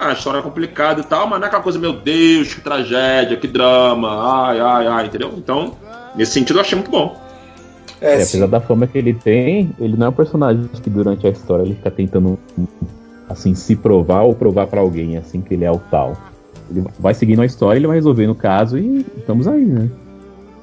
[0.00, 2.62] Ah, a história é complicada e tal, mas não é aquela coisa, meu Deus, que
[2.62, 5.30] tragédia, que drama, ai, ai, ai, entendeu?
[5.36, 5.76] Então,
[6.16, 7.20] nesse sentido eu achei muito bom.
[8.00, 11.26] É, é, apesar da fama que ele tem, ele não é um personagem que durante
[11.26, 12.38] a história ele fica tentando
[13.28, 16.16] assim se provar ou provar para alguém assim que ele é o tal.
[16.70, 19.90] Ele vai seguindo a história, ele vai resolvendo o caso e estamos aí, né?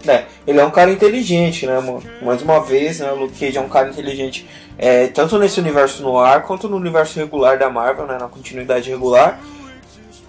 [0.05, 2.03] É, ele é um cara inteligente, né, mano?
[2.21, 6.03] Mais uma vez, né, o Luke Cage é um cara inteligente, é, tanto nesse universo
[6.03, 9.39] no ar quanto no universo regular da Marvel, né, na continuidade regular.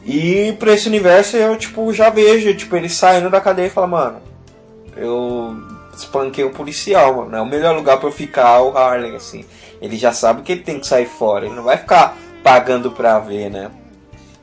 [0.04, 3.86] E pra esse universo eu, tipo, já vejo, tipo, ele saindo da cadeia e fala,
[3.86, 4.22] mano,
[4.96, 5.54] eu
[5.94, 9.44] espanquei o policial, mano, é o melhor lugar para eu ficar o Harley, assim.
[9.82, 13.18] Ele já sabe que ele tem que sair fora, ele não vai ficar pagando pra
[13.18, 13.70] ver, né?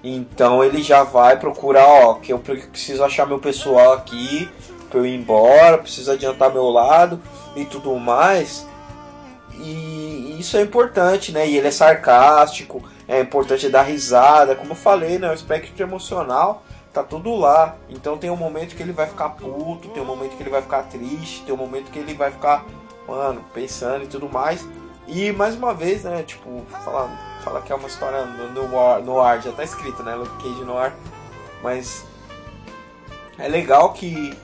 [0.04, 4.48] Então ele já vai procurar, ó, que eu preciso achar meu pessoal aqui
[4.96, 7.20] pra eu ir embora, preciso adiantar meu lado
[7.54, 8.66] e tudo mais.
[9.52, 11.48] E isso é importante, né?
[11.48, 15.30] E ele é sarcástico, é importante dar risada, como eu falei, né?
[15.30, 17.76] O espectro emocional tá tudo lá.
[17.90, 20.62] Então tem um momento que ele vai ficar puto, tem um momento que ele vai
[20.62, 22.66] ficar triste, tem um momento que ele vai ficar,
[23.06, 24.66] mano, pensando e tudo mais.
[25.08, 29.02] E mais uma vez, né, tipo, falar fala que é uma história no, no, ar,
[29.02, 30.94] no ar, já tá escrito, né, Luke Cage no ar.
[31.62, 32.06] Mas
[33.38, 34.36] é legal que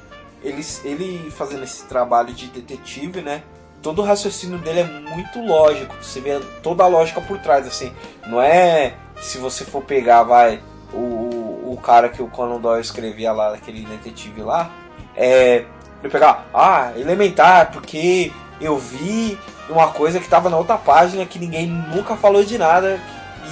[0.44, 3.44] ele, ele fazendo esse trabalho de detetive, né?
[3.82, 5.96] Todo o raciocínio dele é muito lógico.
[6.02, 7.92] Você vê toda a lógica por trás, assim.
[8.28, 10.62] Não é se você for pegar, vai,
[10.94, 14.72] o, o cara que o Conan Doyle escrevia lá, aquele detetive lá,
[15.16, 15.66] é.
[16.02, 19.38] Ele pegar, ah, elementar, porque eu vi
[19.70, 23.00] uma coisa que estava na outra página que ninguém nunca falou de nada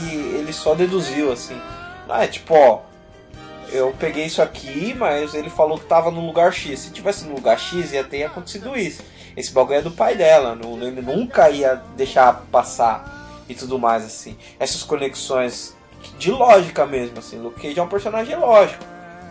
[0.01, 1.61] e ele só deduziu, assim.
[2.07, 2.79] Não é tipo, ó,
[3.71, 6.79] eu peguei isso aqui, mas ele falou que tava no lugar X.
[6.79, 9.03] Se tivesse no lugar X, ia ter acontecido isso.
[9.35, 14.03] Esse bagulho é do pai dela, não, ele nunca ia deixar passar e tudo mais,
[14.03, 14.37] assim.
[14.59, 15.75] Essas conexões
[16.17, 17.37] de lógica mesmo, assim.
[17.39, 18.83] Luke Cage é um personagem lógico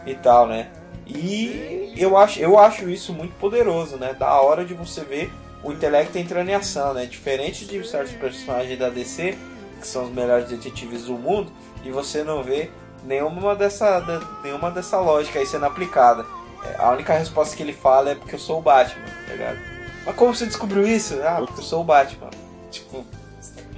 [0.07, 0.71] e tal, né?
[1.07, 4.13] E eu acho, eu acho isso muito poderoso, né?
[4.13, 5.33] Da hora de você ver
[5.63, 7.07] o intelecto entrando em ação, né?
[7.07, 9.37] Diferente de certos personagens da DC,
[9.81, 11.53] que são os melhores detetives do mundo,
[11.85, 12.71] e você não vê
[13.05, 14.03] nenhuma dessa,
[14.43, 16.25] nenhuma dessa lógica aí sendo aplicada.
[16.65, 19.59] É, a única resposta que ele fala é porque eu sou o Batman, tá ligado?
[20.05, 21.21] Mas como você descobriu isso?
[21.23, 22.31] Ah, porque eu sou o Batman.
[22.71, 23.05] Tipo,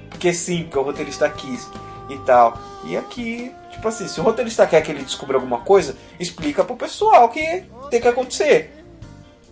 [0.09, 1.69] porque sim, porque o roteirista quis
[2.09, 2.59] e tal.
[2.85, 6.77] E aqui, tipo assim, se o roteirista quer que ele descubra alguma coisa, explica pro
[6.77, 8.85] pessoal que tem que acontecer.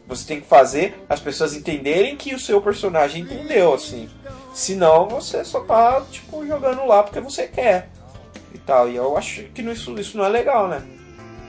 [0.07, 4.09] Você tem que fazer as pessoas entenderem que o seu personagem entendeu, assim.
[4.55, 7.91] Senão você só tá, tipo, jogando lá porque você quer.
[8.55, 8.89] E tal.
[8.89, 10.83] E eu acho que isso, isso não é legal, né?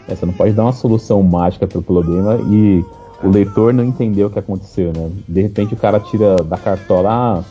[0.07, 2.83] É, você não pode dar uma solução mágica pro problema e
[3.23, 5.11] o leitor não entendeu o que aconteceu, né?
[5.27, 7.43] De repente o cara tira da cartola, ah,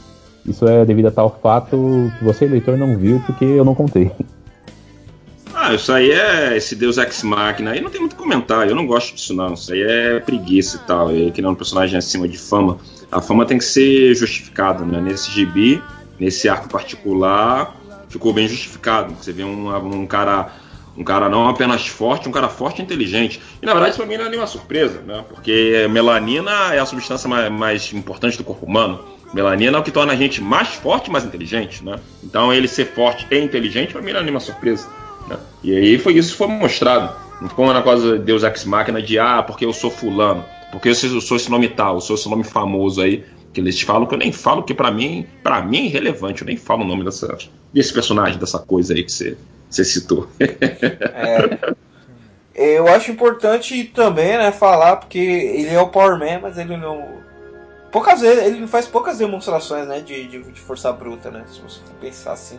[0.46, 1.76] isso é devido a tal fato
[2.18, 4.10] que você, leitor, não viu porque eu não contei.
[5.60, 8.86] Ah, isso aí é esse Deus Ex Machina aí não tem muito comentário, eu não
[8.86, 12.38] gosto disso não, isso aí é preguiça e tal, e criando um personagem acima de
[12.38, 12.78] fama.
[13.10, 15.00] A fama tem que ser justificada, né?
[15.00, 15.82] Nesse gibi,
[16.18, 17.76] nesse arco particular,
[18.08, 19.14] ficou bem justificado.
[19.14, 20.52] Você vê um, um cara
[20.96, 23.40] um cara não apenas forte, um cara forte e inteligente.
[23.62, 25.24] E na verdade isso pra mim não é nenhuma surpresa, né?
[25.28, 28.98] Porque melanina é a substância mais, mais importante do corpo humano.
[29.32, 32.00] Melanina é o que torna a gente mais forte e mais inteligente, né?
[32.24, 34.88] Então ele ser forte e inteligente pra mim não é nenhuma surpresa.
[35.28, 35.36] Né?
[35.62, 37.14] E aí foi isso que foi mostrado.
[37.40, 40.94] Não ficou uma coisa Deus Ex Machina de ah, porque eu sou fulano, porque eu
[40.94, 43.24] sou esse nome tal, eu sou esse nome famoso aí,
[43.58, 46.46] que eles falam que eu nem falo, que para mim, para mim é irrelevante, eu
[46.46, 47.36] nem falo o nome dessa,
[47.72, 49.36] desse personagem, dessa coisa aí que você,
[49.68, 50.28] você citou.
[50.38, 51.74] é.
[52.54, 57.06] Eu acho importante também, né, falar, porque ele é o Power Man, mas ele não.
[57.92, 61.80] Poucas vezes, ele faz poucas demonstrações, né, de, de, de força bruta, né, se você
[62.00, 62.58] pensar assim.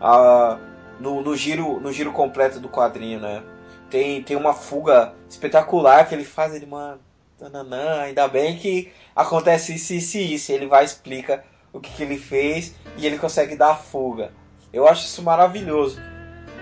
[0.00, 0.58] Ah,
[1.00, 3.42] no, no, giro, no giro completo do quadrinho, né?
[3.88, 7.00] Tem, tem uma fuga espetacular que ele faz, ele, mano,
[7.40, 10.52] nananã, ainda bem que acontece isso, isso e isso.
[10.52, 14.32] Ele vai explica o que, que ele fez e ele consegue dar fuga.
[14.72, 16.00] Eu acho isso maravilhoso.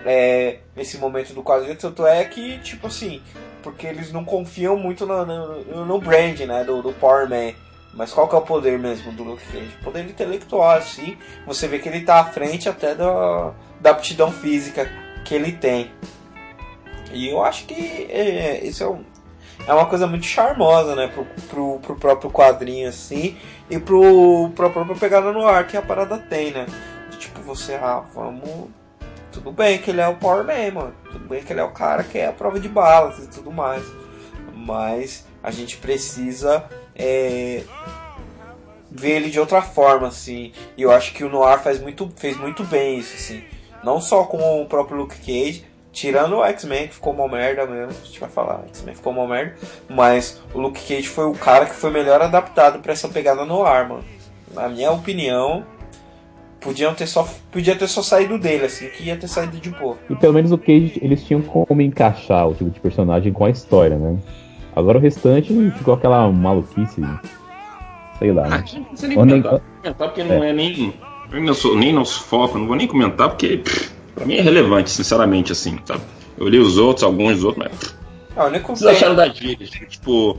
[0.05, 3.21] É, nesse momento do quadrinho, tanto é que, tipo assim,
[3.63, 7.53] porque eles não confiam muito no, no, no brand, né, do, do Power Man.
[7.93, 9.77] Mas qual que é o poder mesmo do Luke Cage?
[9.83, 11.17] Poder intelectual, assim.
[11.47, 14.89] Você vê que ele tá à frente até da, da aptidão física
[15.25, 15.91] que ele tem.
[17.11, 19.03] E eu acho que é, isso é, um,
[19.67, 21.09] é uma coisa muito charmosa, né?
[21.09, 23.37] Pro, pro, pro próprio quadrinho, assim.
[23.71, 26.67] E pro, pro própria pegada no ar que a parada tem, né?
[27.11, 28.69] De, tipo, você, ah, vamos...
[29.33, 30.95] Tudo bem que ele é o Power Man, mano.
[31.13, 33.53] Tudo bem que ele é o cara que é a prova de balas e tudo
[33.53, 33.85] mais.
[34.55, 37.63] Mas a gente precisa é,
[38.91, 40.53] ver ele de outra forma, assim.
[40.77, 43.45] E eu acho que o Noir faz muito, fez muito bem isso, assim.
[43.85, 45.65] Não só com o próprio Luke Cage,
[45.97, 49.15] tirando o X-Men, que ficou uma merda mesmo, a gente vai falar, o X-Men ficou
[49.15, 49.55] uma merda,
[49.89, 53.65] mas o Luke Cage foi o cara que foi melhor adaptado para essa pegada no
[53.65, 54.05] ar, mano.
[54.53, 55.65] Na minha opinião,
[56.61, 59.97] podiam ter só, podia ter só saído dele, assim, que ia ter saído de boa.
[60.11, 63.51] E pelo menos o Cage, eles tinham como encaixar o tipo de personagem com a
[63.51, 64.19] história, né?
[64.77, 67.01] Agora o restante ficou aquela maluquice.
[68.19, 68.49] Sei lá.
[68.49, 68.65] Né?
[68.67, 69.63] Ah, não nem comentar, nem...
[69.81, 70.25] comentar porque é.
[70.25, 70.93] não é nem,
[71.33, 75.79] nem nosso foco, não vou nem comentar porque pff, pra mim é relevante, sinceramente, assim,
[75.85, 76.01] sabe?
[76.37, 77.95] Eu li os outros, alguns dos outros, mas.
[78.37, 79.67] Ah, nem Vocês acharam da gíria?
[79.89, 80.39] Tipo,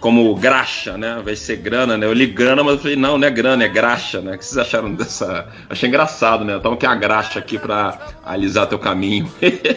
[0.00, 1.20] como graxa, né?
[1.24, 2.06] Vai ser grana, né?
[2.06, 4.34] Eu li grana, mas eu falei, não, não é grana, é graxa, né?
[4.34, 5.46] O que vocês acharam dessa.
[5.68, 6.58] Achei engraçado, né?
[6.58, 9.30] Toma aqui a graxa aqui pra alisar teu caminho.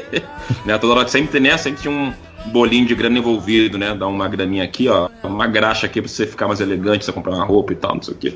[0.65, 0.77] né?
[0.77, 2.13] Toda hora que sempre tem nessa, sempre tinha um
[2.47, 3.93] bolinho de grana envolvido, né?
[3.93, 5.09] Dar uma graninha aqui, ó.
[5.23, 8.01] Uma graxa aqui pra você ficar mais elegante, você comprar uma roupa e tal, não
[8.01, 8.33] sei o quê.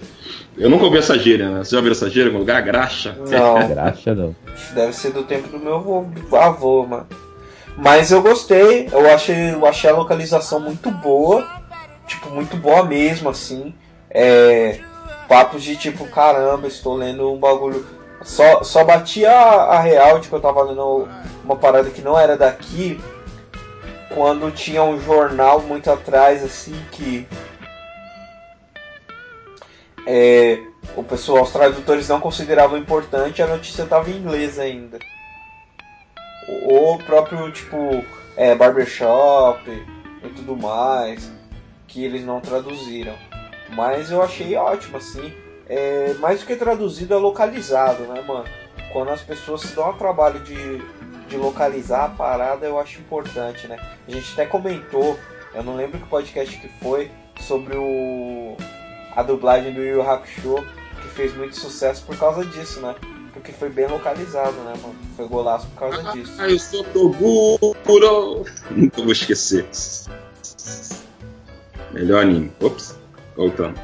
[0.58, 1.64] Eu nunca ouvi essa gíria, né?
[1.64, 2.62] Você já viu essa gíria em algum lugar?
[2.62, 3.18] Graxa?
[3.30, 3.68] Não.
[3.68, 4.36] graxa não.
[4.74, 7.08] Deve ser do tempo do meu avô, mano.
[7.78, 11.46] Mas eu gostei, eu achei, eu achei a localização muito boa.
[12.08, 13.74] Tipo, muito boa mesmo, assim.
[14.10, 14.80] É,
[15.28, 17.86] papos de tipo, caramba, estou lendo um bagulho.
[18.24, 21.08] Só, só batia a, a real, tipo, eu tava lendo
[21.44, 23.00] uma parada que não era daqui
[24.10, 27.28] quando tinha um jornal muito atrás, assim, que
[30.08, 30.62] é,
[30.96, 35.00] o pessoal, os tradutores não consideravam importante, a notícia estava em inglês ainda.
[36.68, 38.06] O próprio, tipo,
[38.38, 39.70] é, barbershop
[40.24, 41.32] e tudo mais,
[41.88, 43.16] que eles não traduziram.
[43.70, 45.34] Mas eu achei ótimo, assim.
[45.68, 48.46] É, mais do que traduzido, é localizado, né, mano?
[48.94, 50.82] Quando as pessoas se dão o trabalho de
[51.28, 53.78] de localizar a parada eu acho importante, né?
[54.08, 55.18] A gente até comentou,
[55.54, 58.56] eu não lembro que podcast que foi, sobre o
[59.16, 60.56] a dublagem do Yu Hakusho,
[61.02, 62.96] que fez muito sucesso por causa disso, né?
[63.32, 64.96] Porque foi bem localizado, né, mano?
[65.16, 66.34] Foi golaço por causa disso.
[66.38, 68.46] Ah, eu sou Toguro!
[68.72, 69.66] Nunca vou esquecer.
[71.92, 72.52] Melhor anime.
[72.62, 73.00] Ops,
[73.38, 73.80] voltando.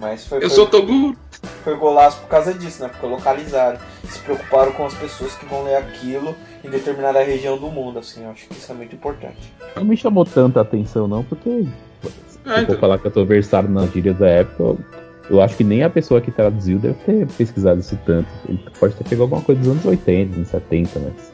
[0.00, 0.50] Mas foi, eu foi...
[0.50, 1.16] sou Toguro!
[1.62, 2.88] foi golaço por causa disso, né?
[2.88, 6.34] Porque localizaram, se preocuparam com as pessoas que vão ler aquilo
[6.64, 9.52] em determinada região do mundo, assim, eu acho que isso é muito importante.
[9.76, 11.66] Não me chamou tanta atenção não, porque
[12.26, 12.78] se ah, então.
[12.78, 14.78] falar que eu tô versado nas gírias da época, eu,
[15.30, 18.28] eu, acho que nem a pessoa que traduziu deve ter pesquisado isso tanto.
[18.48, 21.32] Ele pode ter pegado alguma coisa dos anos 80, anos 70, mas.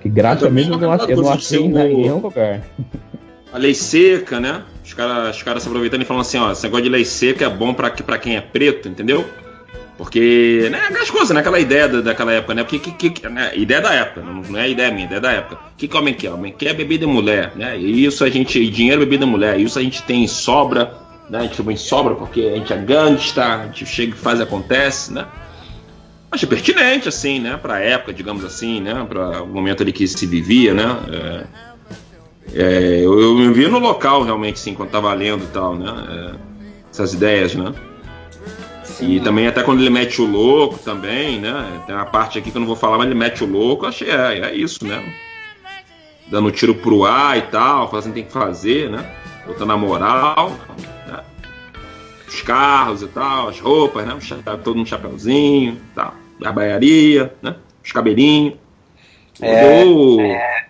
[0.00, 2.62] Que graça mesmo eu não, achei, eu não achei em nenhum lugar.
[3.52, 4.64] A lei seca, né?
[4.84, 7.46] Os caras os cara se aproveitando e falando assim, ó, esse negócio de lei seca
[7.46, 9.24] é bom pra quem é preto, entendeu?
[9.96, 12.62] Porque, né, aquelas coisas, né, aquela ideia da, daquela época, né?
[12.64, 15.54] Porque, que, que, né, ideia da época, não, não é ideia minha, ideia da época.
[15.54, 16.30] O que, que homem quer?
[16.30, 17.78] Homem quer bebida de mulher, né?
[17.78, 20.92] E isso a gente, dinheiro, bebida mulher, isso a gente tem em sobra,
[21.30, 21.38] né?
[21.38, 24.38] A gente tem em sobra porque a gente é gangsta, a gente chega e faz
[24.38, 25.26] e acontece, né?
[26.30, 30.26] Achei pertinente, assim, né, pra época, digamos assim, né, para o momento ali que se
[30.26, 30.84] vivia, né?
[31.10, 31.46] É,
[32.54, 35.88] é, eu, eu me vi no local realmente, sim, quando tava lendo e tal, né?
[36.10, 36.34] É,
[36.90, 37.72] essas ideias, né?
[38.96, 39.10] Sim.
[39.10, 41.82] E também até quando ele mete o louco também, né?
[41.86, 43.90] Tem uma parte aqui que eu não vou falar, mas ele mete o louco, eu
[43.90, 45.04] achei, é, é isso, né?
[46.28, 49.06] Dando tiro pro ar e tal, fazendo tem que fazer, né?
[49.46, 50.50] Botando a moral,
[51.06, 51.20] né?
[52.26, 54.16] Os carros e tal, as roupas, né?
[54.64, 56.14] Todo um chapéuzinho, tal.
[56.42, 57.54] A baiaria, né?
[57.84, 58.54] Os cabelinhos.
[59.42, 60.68] É, o, é.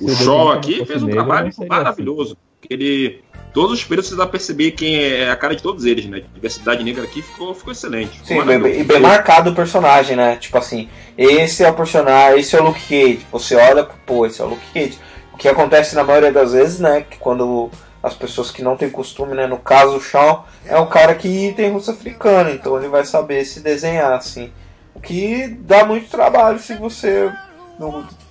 [0.00, 1.64] o Shaw aqui fez um trabalho assim.
[1.64, 2.32] maravilhoso.
[2.32, 2.68] Assim.
[2.68, 3.22] Ele
[3.52, 6.18] todos os pretos você dá pra perceber quem é a cara de todos eles, né?
[6.18, 8.20] A diversidade negra aqui ficou, ficou excelente.
[8.24, 10.36] Sim, bem, e bem marcado o personagem, né?
[10.36, 13.26] Tipo assim, esse é o personagem, esse é o Luke Cage.
[13.32, 14.98] Você olha, pô, esse é o Luke Cage.
[15.32, 17.04] O que acontece na maioria das vezes, né?
[17.08, 17.70] Que quando
[18.02, 19.46] as pessoas que não têm costume, né?
[19.46, 23.44] No caso, o Shawn é o cara que tem russo africano, então ele vai saber
[23.44, 24.52] se desenhar, assim.
[24.94, 27.30] O que dá muito trabalho se você,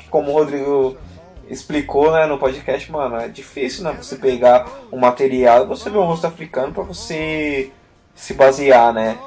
[0.09, 0.97] como o Rodrigo
[1.49, 5.97] explicou né, no podcast, mano, é difícil né, você pegar um material e você ver
[5.97, 7.71] um rosto africano para você
[8.15, 9.17] se basear, né?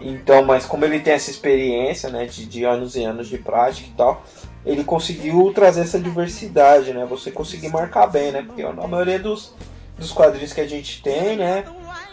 [0.00, 3.88] Então, mas como ele tem essa experiência, né, de, de, anos e anos de prática
[3.88, 4.22] e tal,
[4.64, 7.04] ele conseguiu trazer essa diversidade, né?
[7.06, 8.42] Você conseguir marcar bem, né?
[8.42, 9.54] Porque na maioria dos,
[9.98, 11.64] dos quadrinhos que a gente tem, né?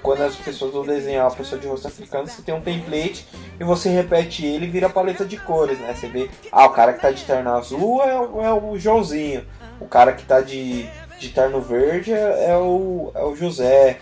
[0.06, 3.28] Quando as pessoas vão desenhar uma pessoa de rosto africano, você tem um template
[3.60, 5.96] e você repete ele e vira paleta de cores, né?
[5.96, 9.44] Você vê, ah, o cara que tá de terno azul é, é o Joãozinho.
[9.82, 10.88] O cara que tá de,
[11.18, 13.98] de terno verde é, é, o, é o José.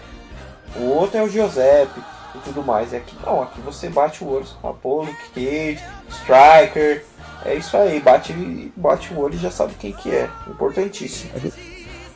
[0.75, 2.01] O outro é o Giuseppe
[2.35, 2.91] e tudo mais.
[2.91, 7.05] E aqui não, aqui você bate o olho, Luke Cage, Striker.
[7.45, 8.33] É isso aí, bate,
[8.75, 10.29] bate o olho e já sabe quem que é.
[10.49, 11.31] Importantíssimo.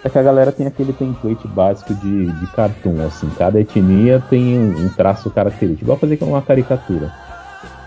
[0.03, 4.57] É que a galera tem aquele template básico de, de cartoon, assim, cada etnia tem
[4.57, 5.85] um, um traço característico.
[5.85, 7.11] Igual fazer uma caricatura.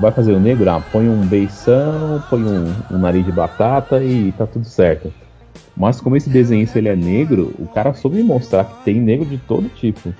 [0.00, 4.32] Vai fazer o negro, ah, põe um beição, põe um, um nariz de batata e
[4.32, 5.12] tá tudo certo.
[5.76, 9.38] Mas como esse desenhista ele é negro, o cara soube mostrar que tem negro de
[9.38, 10.12] todo tipo.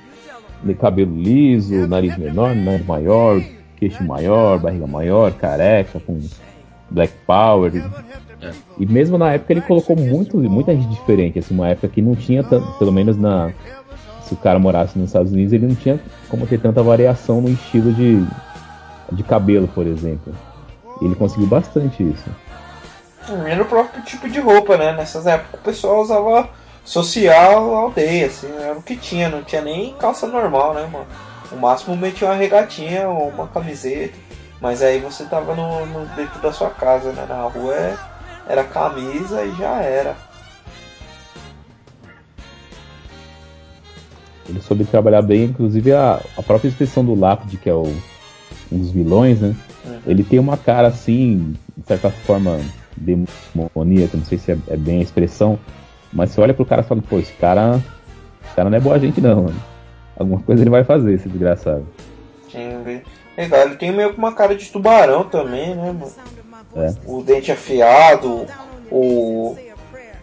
[0.63, 3.43] De cabelo liso, nariz menor, nariz maior,
[3.77, 6.21] queixo maior, barriga maior, careca, com
[6.91, 7.73] black power.
[8.43, 8.51] É.
[8.79, 12.15] E mesmo na época ele colocou muito, muita gente diferente, assim, uma época que não
[12.15, 13.53] tinha tanto, pelo menos na
[14.31, 17.51] se o cara morasse nos Estados Unidos, ele não tinha como ter tanta variação no
[17.51, 18.25] estilo de,
[19.11, 20.33] de cabelo, por exemplo.
[21.03, 22.31] Ele conseguiu bastante isso.
[23.29, 24.93] E no próprio tipo de roupa, né?
[24.93, 26.49] Nessas épocas o pessoal usava
[26.85, 31.07] social aldeia, assim, era o que tinha, não tinha nem calça normal, né, mano?
[31.53, 34.17] O máximo metia uma regatinha ou uma camiseta,
[34.61, 37.27] mas aí você tava no, no dentro da sua casa, né?
[37.29, 37.97] Na rua é,
[38.51, 40.17] era camisa e já era.
[44.49, 47.85] Ele soube trabalhar bem, inclusive a, a própria expressão do Lápide, que é o,
[48.73, 49.55] um dos vilões, né?
[49.85, 50.01] Uhum.
[50.05, 52.59] Ele tem uma cara assim, de certa forma,
[52.97, 55.57] demoníaca, não sei se é, é, bem a expressão,
[56.13, 57.81] mas você olha pro cara e fala, pô, esse cara,
[58.45, 59.63] esse cara não é boa gente não, mano.
[60.19, 61.87] Alguma coisa ele vai fazer, esse desgraçado.
[62.51, 62.83] Sim,
[63.37, 63.61] legal.
[63.67, 66.13] Ele tem meio que uma cara de tubarão também, né, mano?
[66.75, 66.95] É.
[67.07, 68.47] O dente afiado,
[68.91, 69.57] o,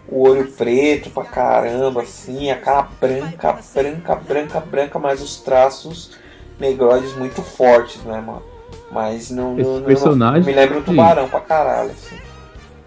[0.08, 6.12] o olho preto pra caramba, assim, a cara branca, branca, branca, branca, mas os traços
[6.58, 8.42] negroides muito fortes, né, mano?
[8.90, 10.40] Mas não, Esse não, personagem...
[10.40, 12.16] não, me lembra um tubarão pra caralho, assim.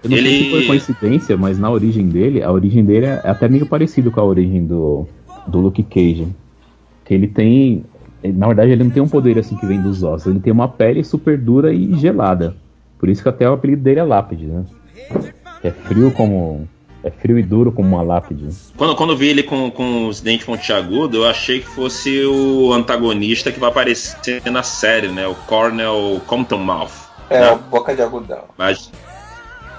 [0.04, 0.30] Eu não ele...
[0.30, 4.12] sei se foi coincidência, mas na origem dele, a origem dele é até meio parecido
[4.12, 5.08] com a origem do,
[5.46, 6.28] do Luke Cage.
[7.06, 7.86] Que ele tem.
[8.24, 10.68] Na verdade, ele não tem um poder assim que vem dos ossos, ele tem uma
[10.68, 12.56] pele super dura e gelada.
[13.02, 14.64] Por isso que até o apelido dele é lápide, né?
[15.64, 16.70] É frio como.
[17.04, 18.48] É frio e duro como uma lápide.
[18.78, 22.72] Quando, quando eu vi ele com, com os dentes pontiagudos, eu achei que fosse o
[22.72, 25.26] antagonista que vai aparecer na série, né?
[25.26, 26.92] O Cornel Comptonmouth.
[27.28, 27.60] É, né?
[27.72, 28.44] boca de algodão.
[28.56, 28.92] Mas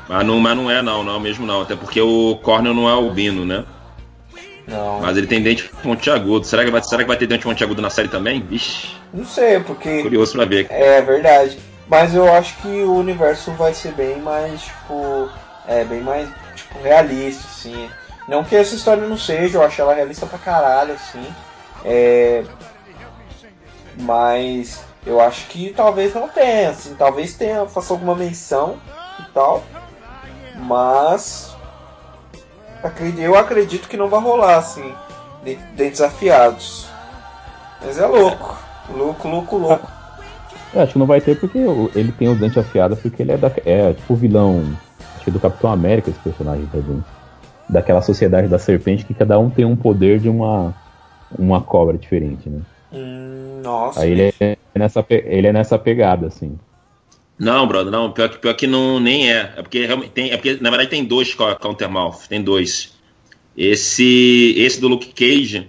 [0.08, 1.62] mas não, mas não é, não, não é mesmo não.
[1.62, 3.64] Até porque o Cornel não é albino, né?
[4.66, 5.00] Não.
[5.00, 6.44] Mas ele tem dente pontiagudo.
[6.44, 8.40] Será que vai, será que vai ter dente pontiagudo na série também?
[8.40, 8.96] Vixe.
[9.14, 10.02] Não sei, porque.
[10.02, 10.66] Curioso pra ver.
[10.70, 11.56] É verdade.
[11.92, 15.28] Mas eu acho que o universo vai ser bem mais, tipo.
[15.68, 17.90] É, bem mais, tipo, realista, assim.
[18.26, 21.22] Não que essa história não seja, eu acho ela realista pra caralho, assim.
[21.84, 22.44] É.
[24.00, 26.94] Mas eu acho que talvez não tenha, assim.
[26.94, 28.80] Talvez tenha, faça alguma menção
[29.20, 29.62] e tal.
[30.56, 31.54] Mas
[33.18, 34.94] eu acredito que não vai rolar, assim.
[35.74, 36.88] dentes afiados.
[37.82, 38.56] Mas é louco.
[38.88, 40.01] Louco, louco, louco.
[40.74, 41.58] É, acho que não vai ter porque
[41.94, 44.76] ele tem os dentes afiados, porque ele é, da, é tipo o vilão
[45.14, 47.02] acho que do Capitão América, esse personagem também.
[47.68, 50.74] Daquela sociedade da serpente que cada um tem um poder de uma,
[51.38, 52.60] uma cobra diferente, né?
[52.92, 54.00] Hum, nossa.
[54.00, 56.58] Aí ele é, nessa, ele é nessa pegada, assim.
[57.38, 58.12] Não, brother, não.
[58.12, 59.52] Pior que, pior que não, nem é.
[59.56, 62.28] É porque, tem, é porque, na verdade, tem dois Countermouth.
[62.28, 62.92] Tem dois.
[63.56, 65.68] Esse, esse do Luke Cage,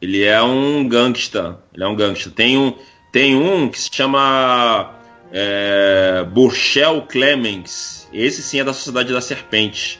[0.00, 1.58] ele é um gangsta.
[1.74, 2.30] Ele é um gangsta.
[2.30, 2.74] Tem um,
[3.18, 4.94] tem um que se chama
[5.32, 8.08] é, Burchell Clemens.
[8.12, 9.98] Esse sim é da Sociedade da Serpente.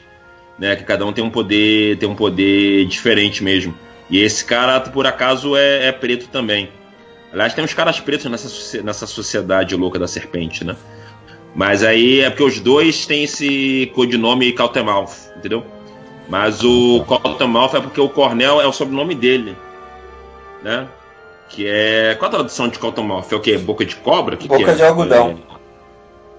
[0.57, 3.75] Né, que cada um tem um poder tem um poder diferente mesmo.
[4.09, 6.69] E esse cara, por acaso, é, é preto também.
[7.33, 10.77] Aliás, tem uns caras pretos nessa, nessa sociedade louca da serpente, né?
[11.57, 15.65] Mas aí é porque os dois têm esse codinome Cautemouth, entendeu?
[16.29, 19.57] Mas o Cautemouth é porque o Cornell é o sobrenome dele,
[20.63, 20.87] né?
[21.49, 22.15] Que é.
[22.15, 23.27] Qual a tradução de Cautemouth?
[23.31, 23.57] É o quê?
[23.59, 24.37] Boca de cobra?
[24.37, 24.75] Que Boca que é?
[24.75, 25.31] de algodão.
[25.31, 25.59] É...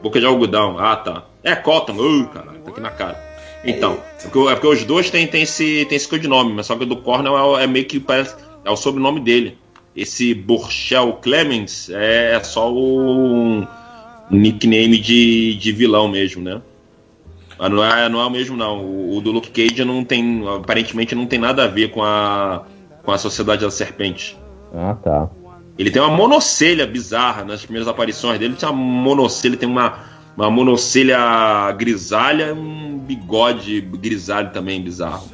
[0.01, 1.25] Boca de algodão, ah tá.
[1.43, 3.29] É Cotton, uh, cara, tá aqui na cara.
[3.63, 6.75] Então, é porque, é porque os dois têm, têm, esse, têm esse codinome, mas só
[6.75, 8.35] que o do Cornell é, é meio que parece.
[8.63, 9.57] É o sobrenome dele.
[9.95, 13.65] Esse Burchell Clemens é, é só um
[14.29, 16.61] nickname de, de vilão mesmo, né?
[17.57, 18.79] Mas não é, não é o mesmo, não.
[18.79, 20.45] O, o, do Luke Cage não tem.
[20.47, 22.63] Aparentemente não tem nada a ver com a,
[23.03, 24.37] com a Sociedade da Serpente.
[24.73, 25.29] Ah, tá.
[25.77, 28.51] Ele tem uma monocelha bizarra nas primeiras aparições dele.
[28.51, 29.99] Ele tem uma monocelha, tem uma,
[30.35, 35.27] uma monocelha grisalha um bigode grisalho também bizarro.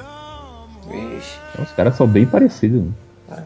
[0.87, 1.37] Vixe.
[1.61, 2.83] Os caras são bem parecidos.
[3.27, 3.43] Né?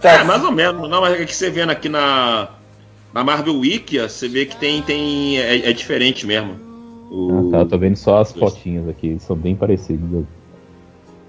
[0.00, 0.10] Tá.
[0.10, 0.88] É, mais ou menos.
[0.90, 2.48] Não, mas é que você vendo aqui na,
[3.14, 4.82] na Marvel Wiki, você vê que tem.
[4.82, 6.54] tem é, é diferente mesmo.
[7.10, 7.48] O...
[7.48, 10.24] Ah, tá, tô vendo só as fotinhas aqui, são bem parecidos.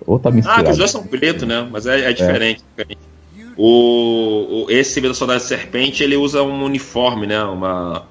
[0.06, 0.62] Ou tá misturado.
[0.62, 1.68] Ah, que os dois são pretos, né?
[1.72, 2.64] Mas é, é diferente.
[2.78, 2.84] É.
[2.84, 3.13] diferente.
[3.56, 7.44] O, o, esse da Soldado de Serpente, ele usa um uniforme, né?
[7.44, 8.04] Uma,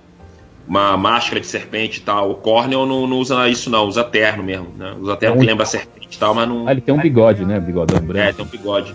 [0.66, 2.30] uma máscara de serpente e tal.
[2.30, 4.94] O Cornel não, não usa isso, não, usa terno mesmo, né?
[5.00, 5.40] Usa terno é um...
[5.40, 6.68] que lembra serpente e tal, mas não.
[6.68, 7.58] Ah, ele tem um bigode, né?
[7.58, 8.18] Bigodão branco.
[8.18, 8.94] É, tem um bigode.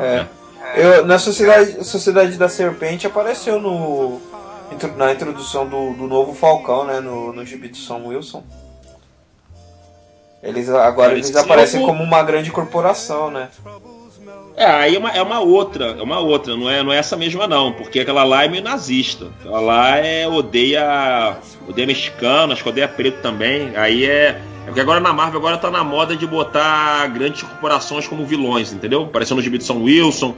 [0.00, 0.04] É.
[0.04, 0.26] é.
[0.74, 4.20] Eu, na Sociedade, Sociedade da Serpente apareceu no,
[4.96, 7.00] na introdução do, do novo Falcão, né?
[7.00, 8.42] No, no gibi do Sam Wilson.
[10.42, 13.48] Eles agora eles, eles aparecem como uma grande corporação, né?
[14.56, 17.16] É, aí é uma, é uma outra, é uma outra, não é, não é essa
[17.16, 19.28] mesma não, porque aquela lá é meio nazista.
[19.40, 21.36] Aquela lá é odeia,
[21.68, 23.74] odeia mexicano, acho que odeia preto também.
[23.76, 28.06] Aí é, é porque agora na Marvel agora tá na moda de botar grandes corporações
[28.06, 29.04] como vilões, entendeu?
[29.04, 30.34] Apareceu no gibi de São Wilson,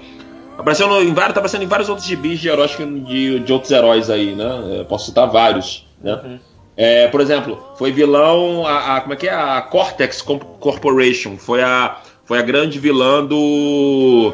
[0.57, 3.73] apareceu no, em vários, tá aparecendo em vários outros gibis de heróis de, de outros
[3.73, 4.79] heróis aí, né?
[4.79, 6.21] Eu posso citar vários, né?
[6.25, 6.39] Uhum.
[6.77, 11.63] É, por exemplo, foi vilão a, a, como é que é a Cortex Corporation, foi
[11.63, 14.33] a foi a grande vilã do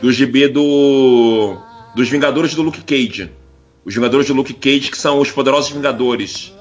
[0.00, 1.56] do gibi do
[1.94, 3.30] dos Vingadores do Luke Cage.
[3.84, 6.52] Os Vingadores do Luke Cage que são os poderosos Vingadores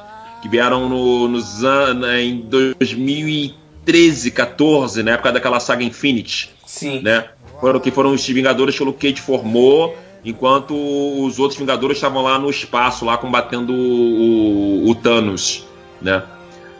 [0.41, 6.49] que vieram no, nos anos em 2013, 14, na época daquela saga Infinity.
[6.65, 7.01] Sim.
[7.01, 7.25] Né?
[7.59, 12.21] Foram que foram os Vingadores que o Luke Cage formou, enquanto os outros Vingadores estavam
[12.21, 15.65] lá no espaço, lá combatendo o, o, o Thanos,
[16.01, 16.23] né?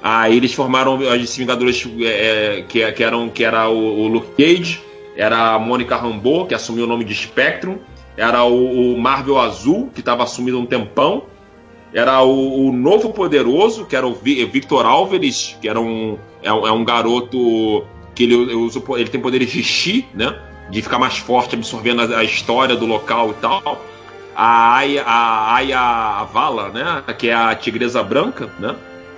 [0.10, 4.42] Aí eles formaram os Vingadores é, é, que, que, eram que era o, o, Luke
[4.42, 4.82] Cage,
[5.18, 7.78] era a Mônica Rambeau, que assumiu o nome de Spectrum,
[8.16, 11.24] era o, o Marvel Azul, que estava assumido um tempão,
[11.94, 16.66] era o, o, novo poderoso, que era o Victor Álvares, que era um, é, um,
[16.66, 17.86] é um garoto
[18.16, 20.40] que ele, usa, ele tem poderes de chi, né?
[20.70, 23.86] De ficar mais forte, absorvendo a, a história do local e tal.
[24.34, 27.04] A Aya, a Aya Vala, né?
[27.18, 28.74] Que é a tigresa branca, né?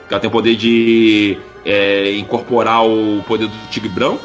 [0.10, 4.24] Ela tem o poder de é, incorporar o poder do tigre branco,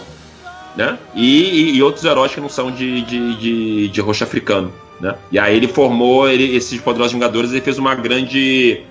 [0.77, 0.99] né?
[1.15, 4.73] E, e, e outros heróis que não são de, de, de, de roxo africano.
[5.01, 5.15] Né?
[5.31, 8.83] E aí ele formou ele, esses Poderosos Vingadores e fez uma grande.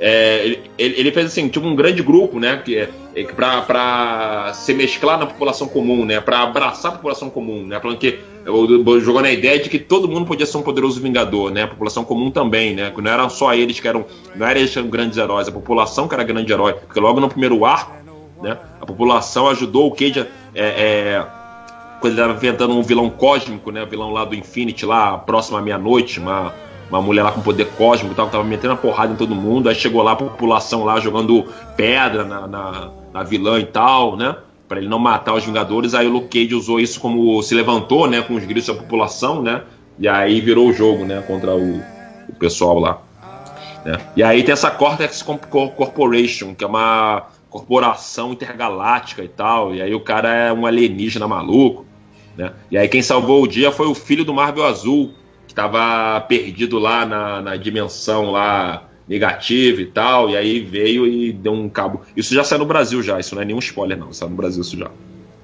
[0.00, 2.62] É, ele, ele, fez assim, tipo um grande grupo, né?
[2.64, 6.20] Que, é, é pra se mesclar na população comum, né?
[6.20, 7.80] Pra abraçar a população comum, né?
[7.80, 8.18] Falando que
[9.00, 11.64] jogou na ideia de que todo mundo podia ser um poderoso vingador, né?
[11.64, 12.92] A população comum também, né?
[12.96, 14.06] Não eram só eles que eram.
[14.36, 16.74] Não eram eles que eram grandes heróis, a população que era grande herói.
[16.74, 17.92] Porque logo no primeiro arco,
[18.40, 18.56] né?
[18.80, 21.26] A população ajudou o Cage é, é,
[22.00, 23.82] quando ele estava inventando um vilão cósmico, né?
[23.82, 26.54] O vilão lá do Infinity, lá próximo à meia-noite, uma,
[26.90, 29.34] uma mulher lá com poder cósmico e tal, que tava metendo a porrada em todo
[29.34, 29.68] mundo.
[29.68, 34.36] Aí chegou lá a população lá jogando pedra na, na, na vilã e tal, né?
[34.66, 35.94] Para ele não matar os Vingadores.
[35.94, 38.22] Aí o Luke Cage usou isso como se levantou, né?
[38.22, 39.62] Com os gritos da população, né?
[39.98, 41.22] E aí virou o jogo, né?
[41.26, 41.78] Contra o,
[42.28, 42.98] o pessoal lá.
[43.84, 43.98] Né?
[44.16, 49.74] E aí tem essa Cortex Corporation, que é uma corporação intergaláctica e tal.
[49.74, 51.86] E aí o cara é um alienígena maluco
[52.36, 52.52] Né?
[52.70, 55.12] E aí quem salvou o dia foi o filho do Marvel Azul,
[55.58, 61.52] estava perdido lá na, na dimensão lá negativa e tal, e aí veio e deu
[61.52, 62.02] um cabo.
[62.16, 64.62] Isso já saiu no Brasil já, isso não é nenhum spoiler não, saiu no Brasil
[64.62, 64.90] isso já.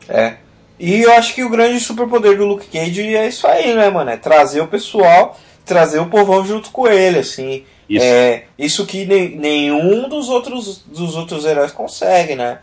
[0.08, 0.36] É.
[0.78, 4.10] E eu acho que o grande superpoder do Luke Cage é isso aí, né, mano?
[4.10, 7.64] É trazer o pessoal, trazer o povão junto com ele, assim.
[7.88, 12.58] Isso, é, isso que ne nenhum dos outros, dos outros heróis consegue, né?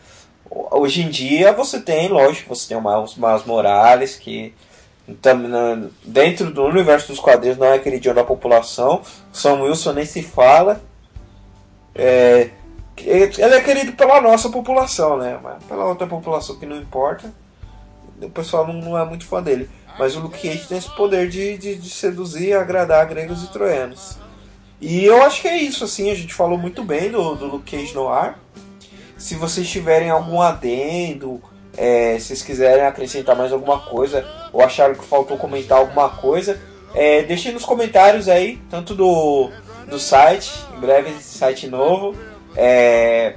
[0.49, 4.53] Hoje em dia você tem, lógico, você tem o Miles, Miles Morales, que
[6.05, 9.01] dentro do universo dos quadrinhos não é queridinho da população.
[9.31, 10.81] Sam Wilson nem se fala.
[11.93, 12.49] É,
[12.97, 15.39] ele é querido pela nossa população, né?
[15.41, 17.33] Mas pela outra população que não importa,
[18.21, 19.69] o pessoal não, não é muito fã dele.
[19.97, 23.51] Mas o Luke Cage tem esse poder de, de, de seduzir e agradar gregos e
[23.51, 24.17] troianos.
[24.79, 27.69] E eu acho que é isso, assim, a gente falou muito bem do, do Luke
[27.69, 28.39] Cage no ar.
[29.17, 31.41] Se vocês tiverem algum adendo,
[31.77, 36.59] é, se vocês quiserem acrescentar mais alguma coisa, ou acharam que faltou comentar alguma coisa,
[36.93, 39.49] é, deixem nos comentários aí, tanto do,
[39.87, 42.15] do site, em breve site novo,
[42.55, 43.35] é,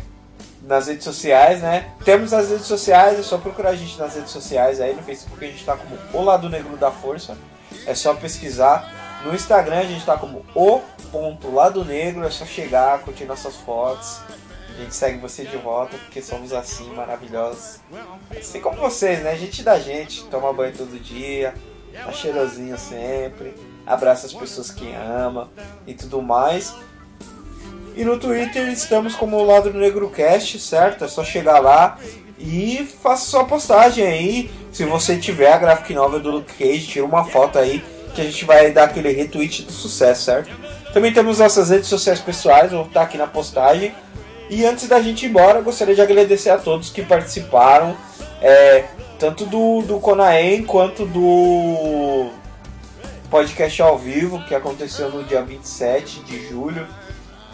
[0.63, 1.91] nas redes sociais, né?
[2.05, 5.45] Temos as redes sociais, é só procurar a gente nas redes sociais aí, no Facebook
[5.45, 7.37] a gente tá como O Lado Negro da Força,
[7.87, 9.23] é só pesquisar.
[9.25, 13.55] No Instagram a gente tá como O ponto lado negro, é só chegar, curtir nossas
[13.57, 14.21] fotos.
[14.77, 17.81] A gente segue você de volta porque somos assim, maravilhosos.
[18.37, 19.37] Assim como vocês, né?
[19.37, 21.55] Gente da gente, toma banho todo dia,
[21.93, 23.55] tá cheirosinho sempre,
[23.87, 25.49] abraça as pessoas que ama
[25.87, 26.75] e tudo mais.
[27.97, 31.05] E no Twitter estamos como o Lado Negro Cast, certo?
[31.05, 31.97] É só chegar lá
[32.37, 34.51] e faça sua postagem aí.
[34.73, 38.25] Se você tiver a graphic novel do Luke Cage, tira uma foto aí que a
[38.25, 40.51] gente vai dar aquele retweet do sucesso, certo?
[40.93, 43.95] Também temos nossas redes sociais pessoais, vou estar aqui na postagem.
[44.51, 47.97] E antes da gente ir embora, gostaria de agradecer a todos que participaram,
[48.43, 48.85] é,
[49.19, 52.31] tanto do, do Conaem quanto do
[53.31, 56.87] podcast ao vivo, que aconteceu no dia 27 de julho,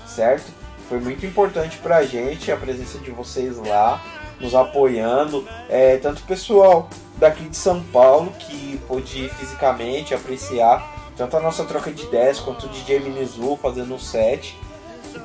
[0.06, 0.52] certo?
[0.88, 4.02] Foi muito importante pra gente a presença de vocês lá,
[4.40, 11.36] nos apoiando, é, tanto o pessoal daqui de São Paulo, que pôde fisicamente apreciar tanto
[11.36, 14.58] a nossa troca de ideias quanto o DJ Minizu fazendo um set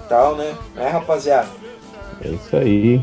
[0.08, 0.56] tal, né?
[0.76, 1.47] Né, rapaziada?
[2.24, 2.97] É isso aí.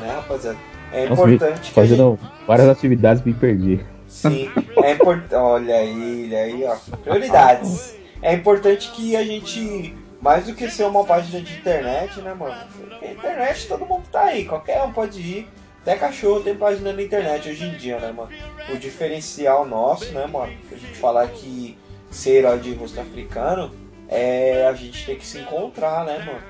[0.00, 0.58] Né, rapaziada?
[0.92, 1.72] É importante.
[1.72, 2.46] Fazendo gente...
[2.46, 3.80] várias atividades me perdi.
[4.08, 4.50] Sim,
[4.82, 5.34] é importante.
[5.34, 6.76] Olha ele aí, ó.
[6.96, 7.96] Prioridades.
[8.22, 12.54] É importante que a gente, mais do que ser uma página de internet, né, mano?
[12.76, 15.48] Porque internet todo mundo tá aí, qualquer um pode ir.
[15.82, 18.28] Até cachorro tem página na internet hoje em dia, né, mano?
[18.68, 20.52] O diferencial nosso, né, mano?
[20.70, 21.78] A gente falar que
[22.10, 23.70] ser herói de rosto africano
[24.10, 26.42] é a gente ter que se encontrar, né, mano?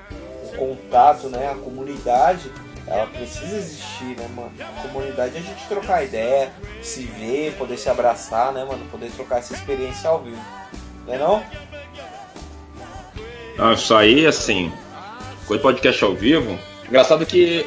[0.45, 1.51] O contato, né?
[1.51, 2.51] A comunidade,
[2.87, 4.51] ela precisa existir, né, mano?
[4.59, 6.51] A comunidade é a gente trocar ideia,
[6.81, 8.83] se ver, poder se abraçar, né, mano?
[8.89, 10.41] Poder trocar essa experiência ao vivo.
[11.05, 11.43] Não é não?
[13.57, 14.73] Não, isso aí, assim,
[15.45, 16.57] coisa podcast ao vivo.
[16.87, 17.65] Engraçado que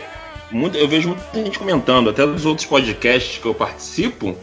[0.50, 4.36] muito, eu vejo muita gente comentando, até dos outros podcasts que eu participo,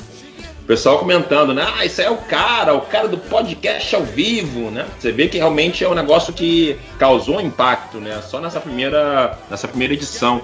[0.71, 1.67] pessoal comentando, né?
[1.75, 4.87] Ah, isso é o cara, o cara do podcast ao vivo, né?
[4.97, 8.21] Você vê que realmente é um negócio que causou impacto, né?
[8.21, 10.43] Só nessa primeira, nessa primeira edição.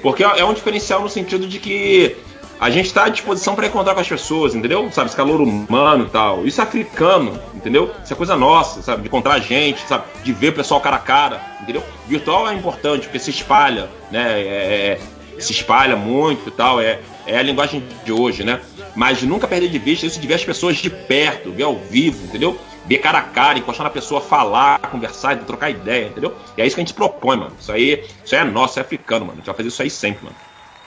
[0.00, 2.14] Porque é um diferencial no sentido de que
[2.60, 4.88] a gente está à disposição para encontrar com as pessoas, entendeu?
[4.92, 6.46] Sabe, esse calor humano e tal.
[6.46, 7.90] Isso é africano, entendeu?
[8.04, 9.02] Isso é coisa nossa, sabe?
[9.02, 10.04] De encontrar gente, sabe?
[10.22, 11.82] De ver o pessoal cara a cara, entendeu?
[12.06, 14.40] Virtual é importante, porque se espalha, né?
[14.40, 15.00] É,
[15.36, 16.80] é, se espalha muito e tal.
[16.80, 18.60] É, é a linguagem de hoje, né?
[18.94, 22.24] Mas nunca perder de vista isso de ver as pessoas de perto, ver ao vivo,
[22.24, 22.56] entendeu?
[22.86, 26.34] Ver cara a cara, encostar na pessoa, falar, conversar, trocar ideia, entendeu?
[26.56, 27.52] E é isso que a gente propõe, mano.
[27.58, 29.32] Isso aí, isso aí é nosso, é africano, mano.
[29.32, 30.36] A gente vai fazer isso aí sempre, mano.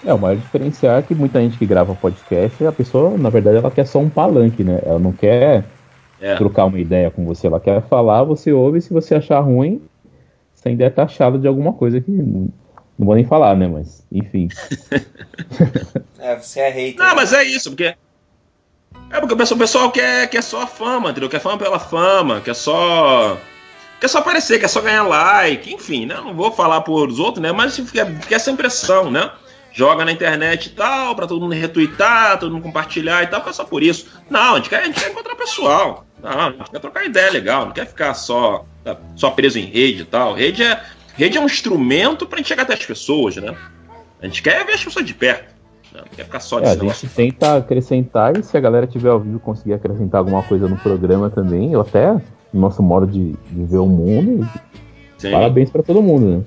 [0.05, 3.57] É, o maior diferencial é que muita gente que grava podcast, a pessoa, na verdade,
[3.57, 4.79] ela quer só um palanque, né?
[4.85, 5.65] Ela não quer
[6.21, 6.35] é.
[6.35, 9.81] trocar uma ideia com você, ela quer falar, você ouve, se você achar ruim,
[10.53, 12.11] você ainda é taxado de alguma coisa que
[12.97, 13.67] não vou nem falar, né?
[13.67, 14.47] Mas, enfim.
[16.19, 16.97] é, você é hater.
[16.97, 17.13] Não, né?
[17.15, 17.95] mas é isso, porque.
[19.09, 21.29] É porque o pessoal, o pessoal quer, quer só a fama, entendeu?
[21.29, 23.37] Quer fama pela fama, quer só.
[23.99, 26.15] Quer só aparecer, quer só ganhar like, enfim, né?
[26.15, 27.51] Não vou falar por os outros, né?
[27.51, 29.31] Mas fica, fica essa impressão, né?
[29.71, 33.53] Joga na internet e tal, pra todo mundo retweetar, todo mundo compartilhar e tal, fica
[33.53, 34.07] só por isso.
[34.29, 36.05] Não, a gente quer, a gente quer encontrar pessoal.
[36.21, 38.65] Não, a gente quer trocar ideia legal, não quer ficar só,
[39.15, 40.33] só preso em rede e tal.
[40.33, 40.83] Rede é,
[41.17, 43.55] Rede é um instrumento para gente chegar até as pessoas, né?
[44.21, 45.55] A gente quer ver as pessoas de perto.
[45.91, 46.01] Né?
[46.01, 49.09] Não quer ficar só de é, A gente tenta acrescentar e se a galera tiver
[49.09, 52.13] ao vivo conseguir acrescentar alguma coisa no programa também, ou até
[52.53, 54.47] no nosso modo de, de ver o mundo,
[55.17, 55.31] Sim.
[55.31, 56.43] parabéns para todo mundo, né?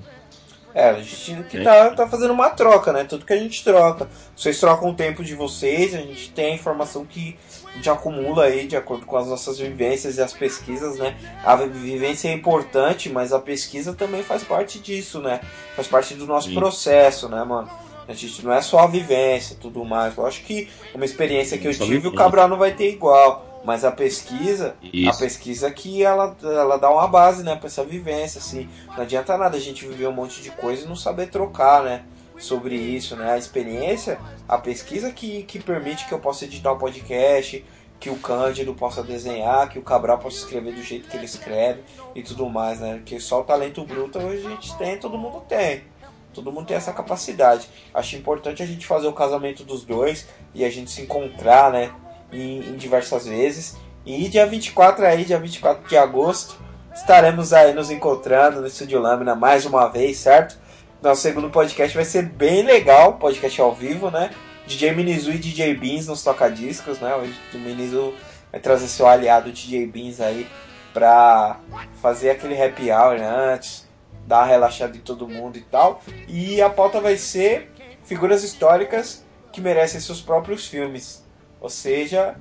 [0.73, 3.03] É, a gente que tá, tá fazendo uma troca, né?
[3.03, 4.09] Tudo que a gente troca.
[4.37, 7.37] Vocês trocam o tempo de vocês, a gente tem a informação que
[7.73, 11.17] a gente acumula aí de acordo com as nossas vivências e as pesquisas, né?
[11.45, 15.41] A vivência é importante, mas a pesquisa também faz parte disso, né?
[15.77, 16.55] Faz parte do nosso Sim.
[16.55, 17.71] processo, né, mano?
[18.09, 20.17] A gente não é só a vivência tudo mais.
[20.17, 23.47] Eu acho que uma experiência que eu tive, o Cabral não vai ter igual.
[23.63, 25.11] Mas a pesquisa, Isso.
[25.11, 28.69] a pesquisa que ela, ela dá uma base, né, para essa vivência, assim.
[28.89, 32.03] Não adianta nada a gente viver um monte de coisa e não saber trocar, né,
[32.41, 33.33] sobre isso, né?
[33.33, 34.19] A experiência,
[34.49, 37.65] a pesquisa que, que permite que eu possa editar um podcast,
[38.01, 41.83] que o Cândido possa desenhar, que o Cabral possa escrever do jeito que ele escreve
[42.15, 42.97] e tudo mais, né?
[42.97, 45.85] Porque só o talento bruto a gente tem, todo mundo tem.
[46.33, 47.69] Todo mundo tem essa capacidade.
[47.93, 51.93] Acho importante a gente fazer o casamento dos dois e a gente se encontrar, né?
[52.33, 53.77] em, em diversas vezes.
[54.05, 56.57] E dia 24 aí, dia 24 de agosto,
[56.95, 60.59] estaremos aí nos encontrando no Estúdio Lâmina mais uma vez, certo?
[61.03, 64.31] Nosso segundo podcast vai ser bem legal, podcast ao vivo, né?
[64.67, 67.15] DJ Minizu e DJ Beans nos toca-discos, né?
[67.15, 68.13] Hoje o Minizu
[68.53, 70.47] vai trazer seu aliado DJ Beans aí
[70.93, 71.59] pra
[72.03, 73.27] fazer aquele happy hour né?
[73.27, 73.89] antes,
[74.27, 76.03] dar uma relaxada em todo mundo e tal.
[76.29, 77.73] E a pauta vai ser
[78.05, 81.25] figuras históricas que merecem seus próprios filmes.
[81.63, 82.37] Ou seja,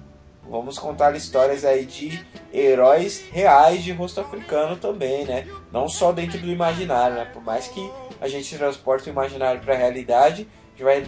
[0.50, 5.48] vamos contar histórias aí de heróis reais de rosto africano também, né?
[5.72, 7.24] Não só dentro do imaginário, né?
[7.24, 7.90] Por mais que
[8.22, 11.06] a gente transporte o imaginário para a realidade, a gente vai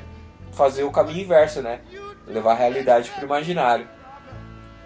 [0.52, 1.80] fazer o caminho inverso, né?
[2.28, 3.88] Levar a realidade para o imaginário.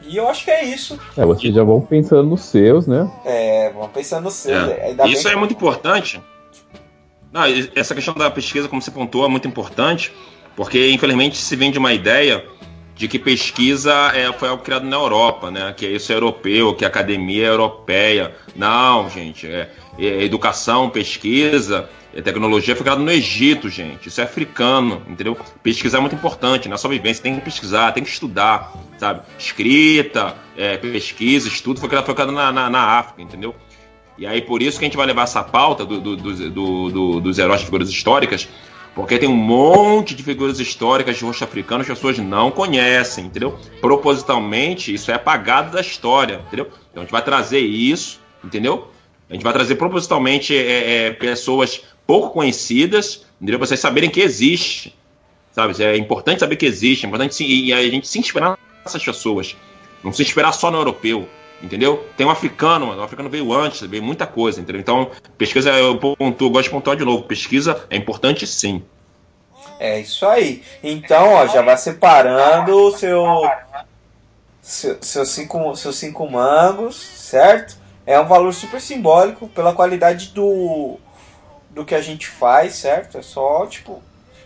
[0.01, 0.99] E eu acho que é isso.
[1.17, 3.11] É, vocês já vão pensando nos seus, né?
[3.25, 4.69] É, vão pensando nos seus.
[4.69, 4.95] É.
[5.07, 6.21] Isso é muito importante.
[7.31, 7.43] Não,
[7.75, 10.13] essa questão da pesquisa, como você pontuou, é muito importante,
[10.55, 12.45] porque infelizmente se vende uma ideia
[12.95, 15.73] de que pesquisa é, foi algo criado na Europa, né?
[15.75, 18.33] Que é isso é europeu, que a academia é europeia.
[18.55, 19.47] Não, gente.
[19.47, 19.69] É,
[19.99, 24.07] é educação, pesquisa, é, tecnologia foi criado no Egito, gente.
[24.07, 25.37] Isso é africano, entendeu?
[25.61, 27.21] Pesquisar é muito importante, não é só vivência.
[27.21, 29.21] Tem que pesquisar, tem que estudar, sabe?
[29.37, 33.53] Escrita, é, pesquisa, estudo foi criado, foi criado na, na, na, África, entendeu?
[34.17, 37.37] E aí por isso que a gente vai levar essa pauta do, do, do dos
[37.37, 38.47] heróis de figuras históricas
[38.95, 43.25] porque tem um monte de figuras históricas de rosto africano que as pessoas não conhecem,
[43.25, 43.59] entendeu?
[43.81, 46.67] Propositalmente, isso é apagado da história, entendeu?
[46.89, 48.89] Então a gente vai trazer isso, entendeu?
[49.29, 53.59] A gente vai trazer propositalmente é, é, pessoas pouco conhecidas, entendeu?
[53.59, 54.95] Vocês saberem que existe,
[55.51, 55.81] sabe?
[55.83, 59.55] É importante saber que existe, é importante e a gente se inspirar nessas pessoas.
[60.03, 61.27] Não se inspirar só no europeu,
[61.61, 62.05] entendeu?
[62.15, 64.81] Tem um africano, o africano veio antes, veio muita coisa, entendeu?
[64.81, 68.83] Então, pesquisa, eu, pontuo, eu gosto de pontuar de novo, pesquisa é importante sim.
[69.79, 70.63] É isso aí.
[70.83, 73.25] Então, ó, já vai separando o seu,
[74.61, 77.77] seu, cinco, seus cinco mangos, certo?
[78.05, 80.99] É um valor super simbólico pela qualidade do,
[81.75, 83.19] do que a gente faz, certo?
[83.19, 84.01] É só, tipo...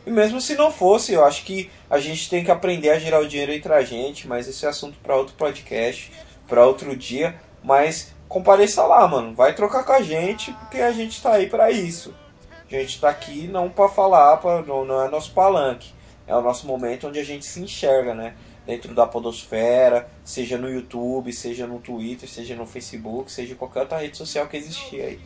[0.06, 3.22] E mesmo se não fosse, eu acho que a gente tem que aprender a gerar
[3.22, 6.12] o dinheiro entre a gente, mas esse é assunto para outro podcast
[6.50, 9.36] para outro dia, mas compareça lá, mano.
[9.36, 12.14] Vai trocar com a gente, porque a gente tá aí para isso.
[12.66, 15.94] A gente tá aqui não para falar, pra, não, não é nosso palanque.
[16.28, 18.36] É o nosso momento onde a gente se enxerga, né?
[18.66, 23.98] Dentro da podosfera, seja no YouTube, seja no Twitter, seja no Facebook, seja qualquer outra
[23.98, 25.20] rede social que existir aí.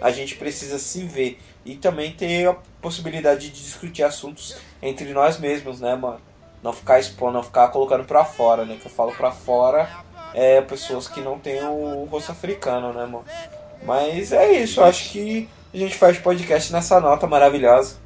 [0.00, 5.38] A gente precisa se ver e também ter a possibilidade de discutir assuntos entre nós
[5.38, 6.20] mesmos, né, mano?
[6.62, 8.76] Não ficar expondo, não ficar colocando pra fora, né?
[8.80, 9.88] Que eu falo pra fora
[10.34, 13.24] é, pessoas que não têm o rosto africano, né, mano?
[13.82, 17.96] Mas é isso, acho que a gente faz podcast nessa nota maravilhosa.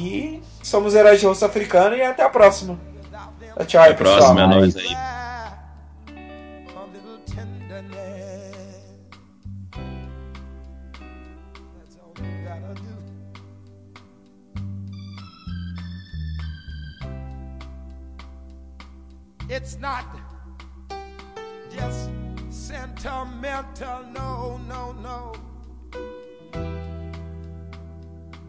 [0.00, 2.78] E somos heróis de rosto africano e até a próxima.
[3.66, 4.96] Tchau, até a próxima, é nóis aí.
[19.60, 20.06] It's not
[21.70, 22.10] just
[22.48, 24.04] sentimental.
[24.10, 25.34] No, no, no.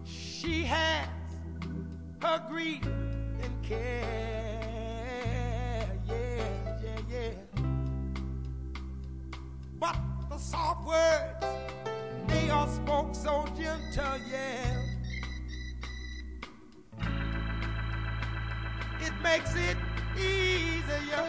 [0.05, 1.09] She has
[2.21, 4.87] her grief and care.
[6.07, 6.45] Yeah,
[6.81, 7.31] yeah, yeah.
[9.81, 9.97] But
[10.29, 11.45] the soft words,
[12.27, 14.77] they are spoke so gentle, yeah.
[19.01, 19.75] It makes it
[20.91, 21.27] easier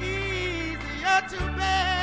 [0.00, 2.01] easier to bear.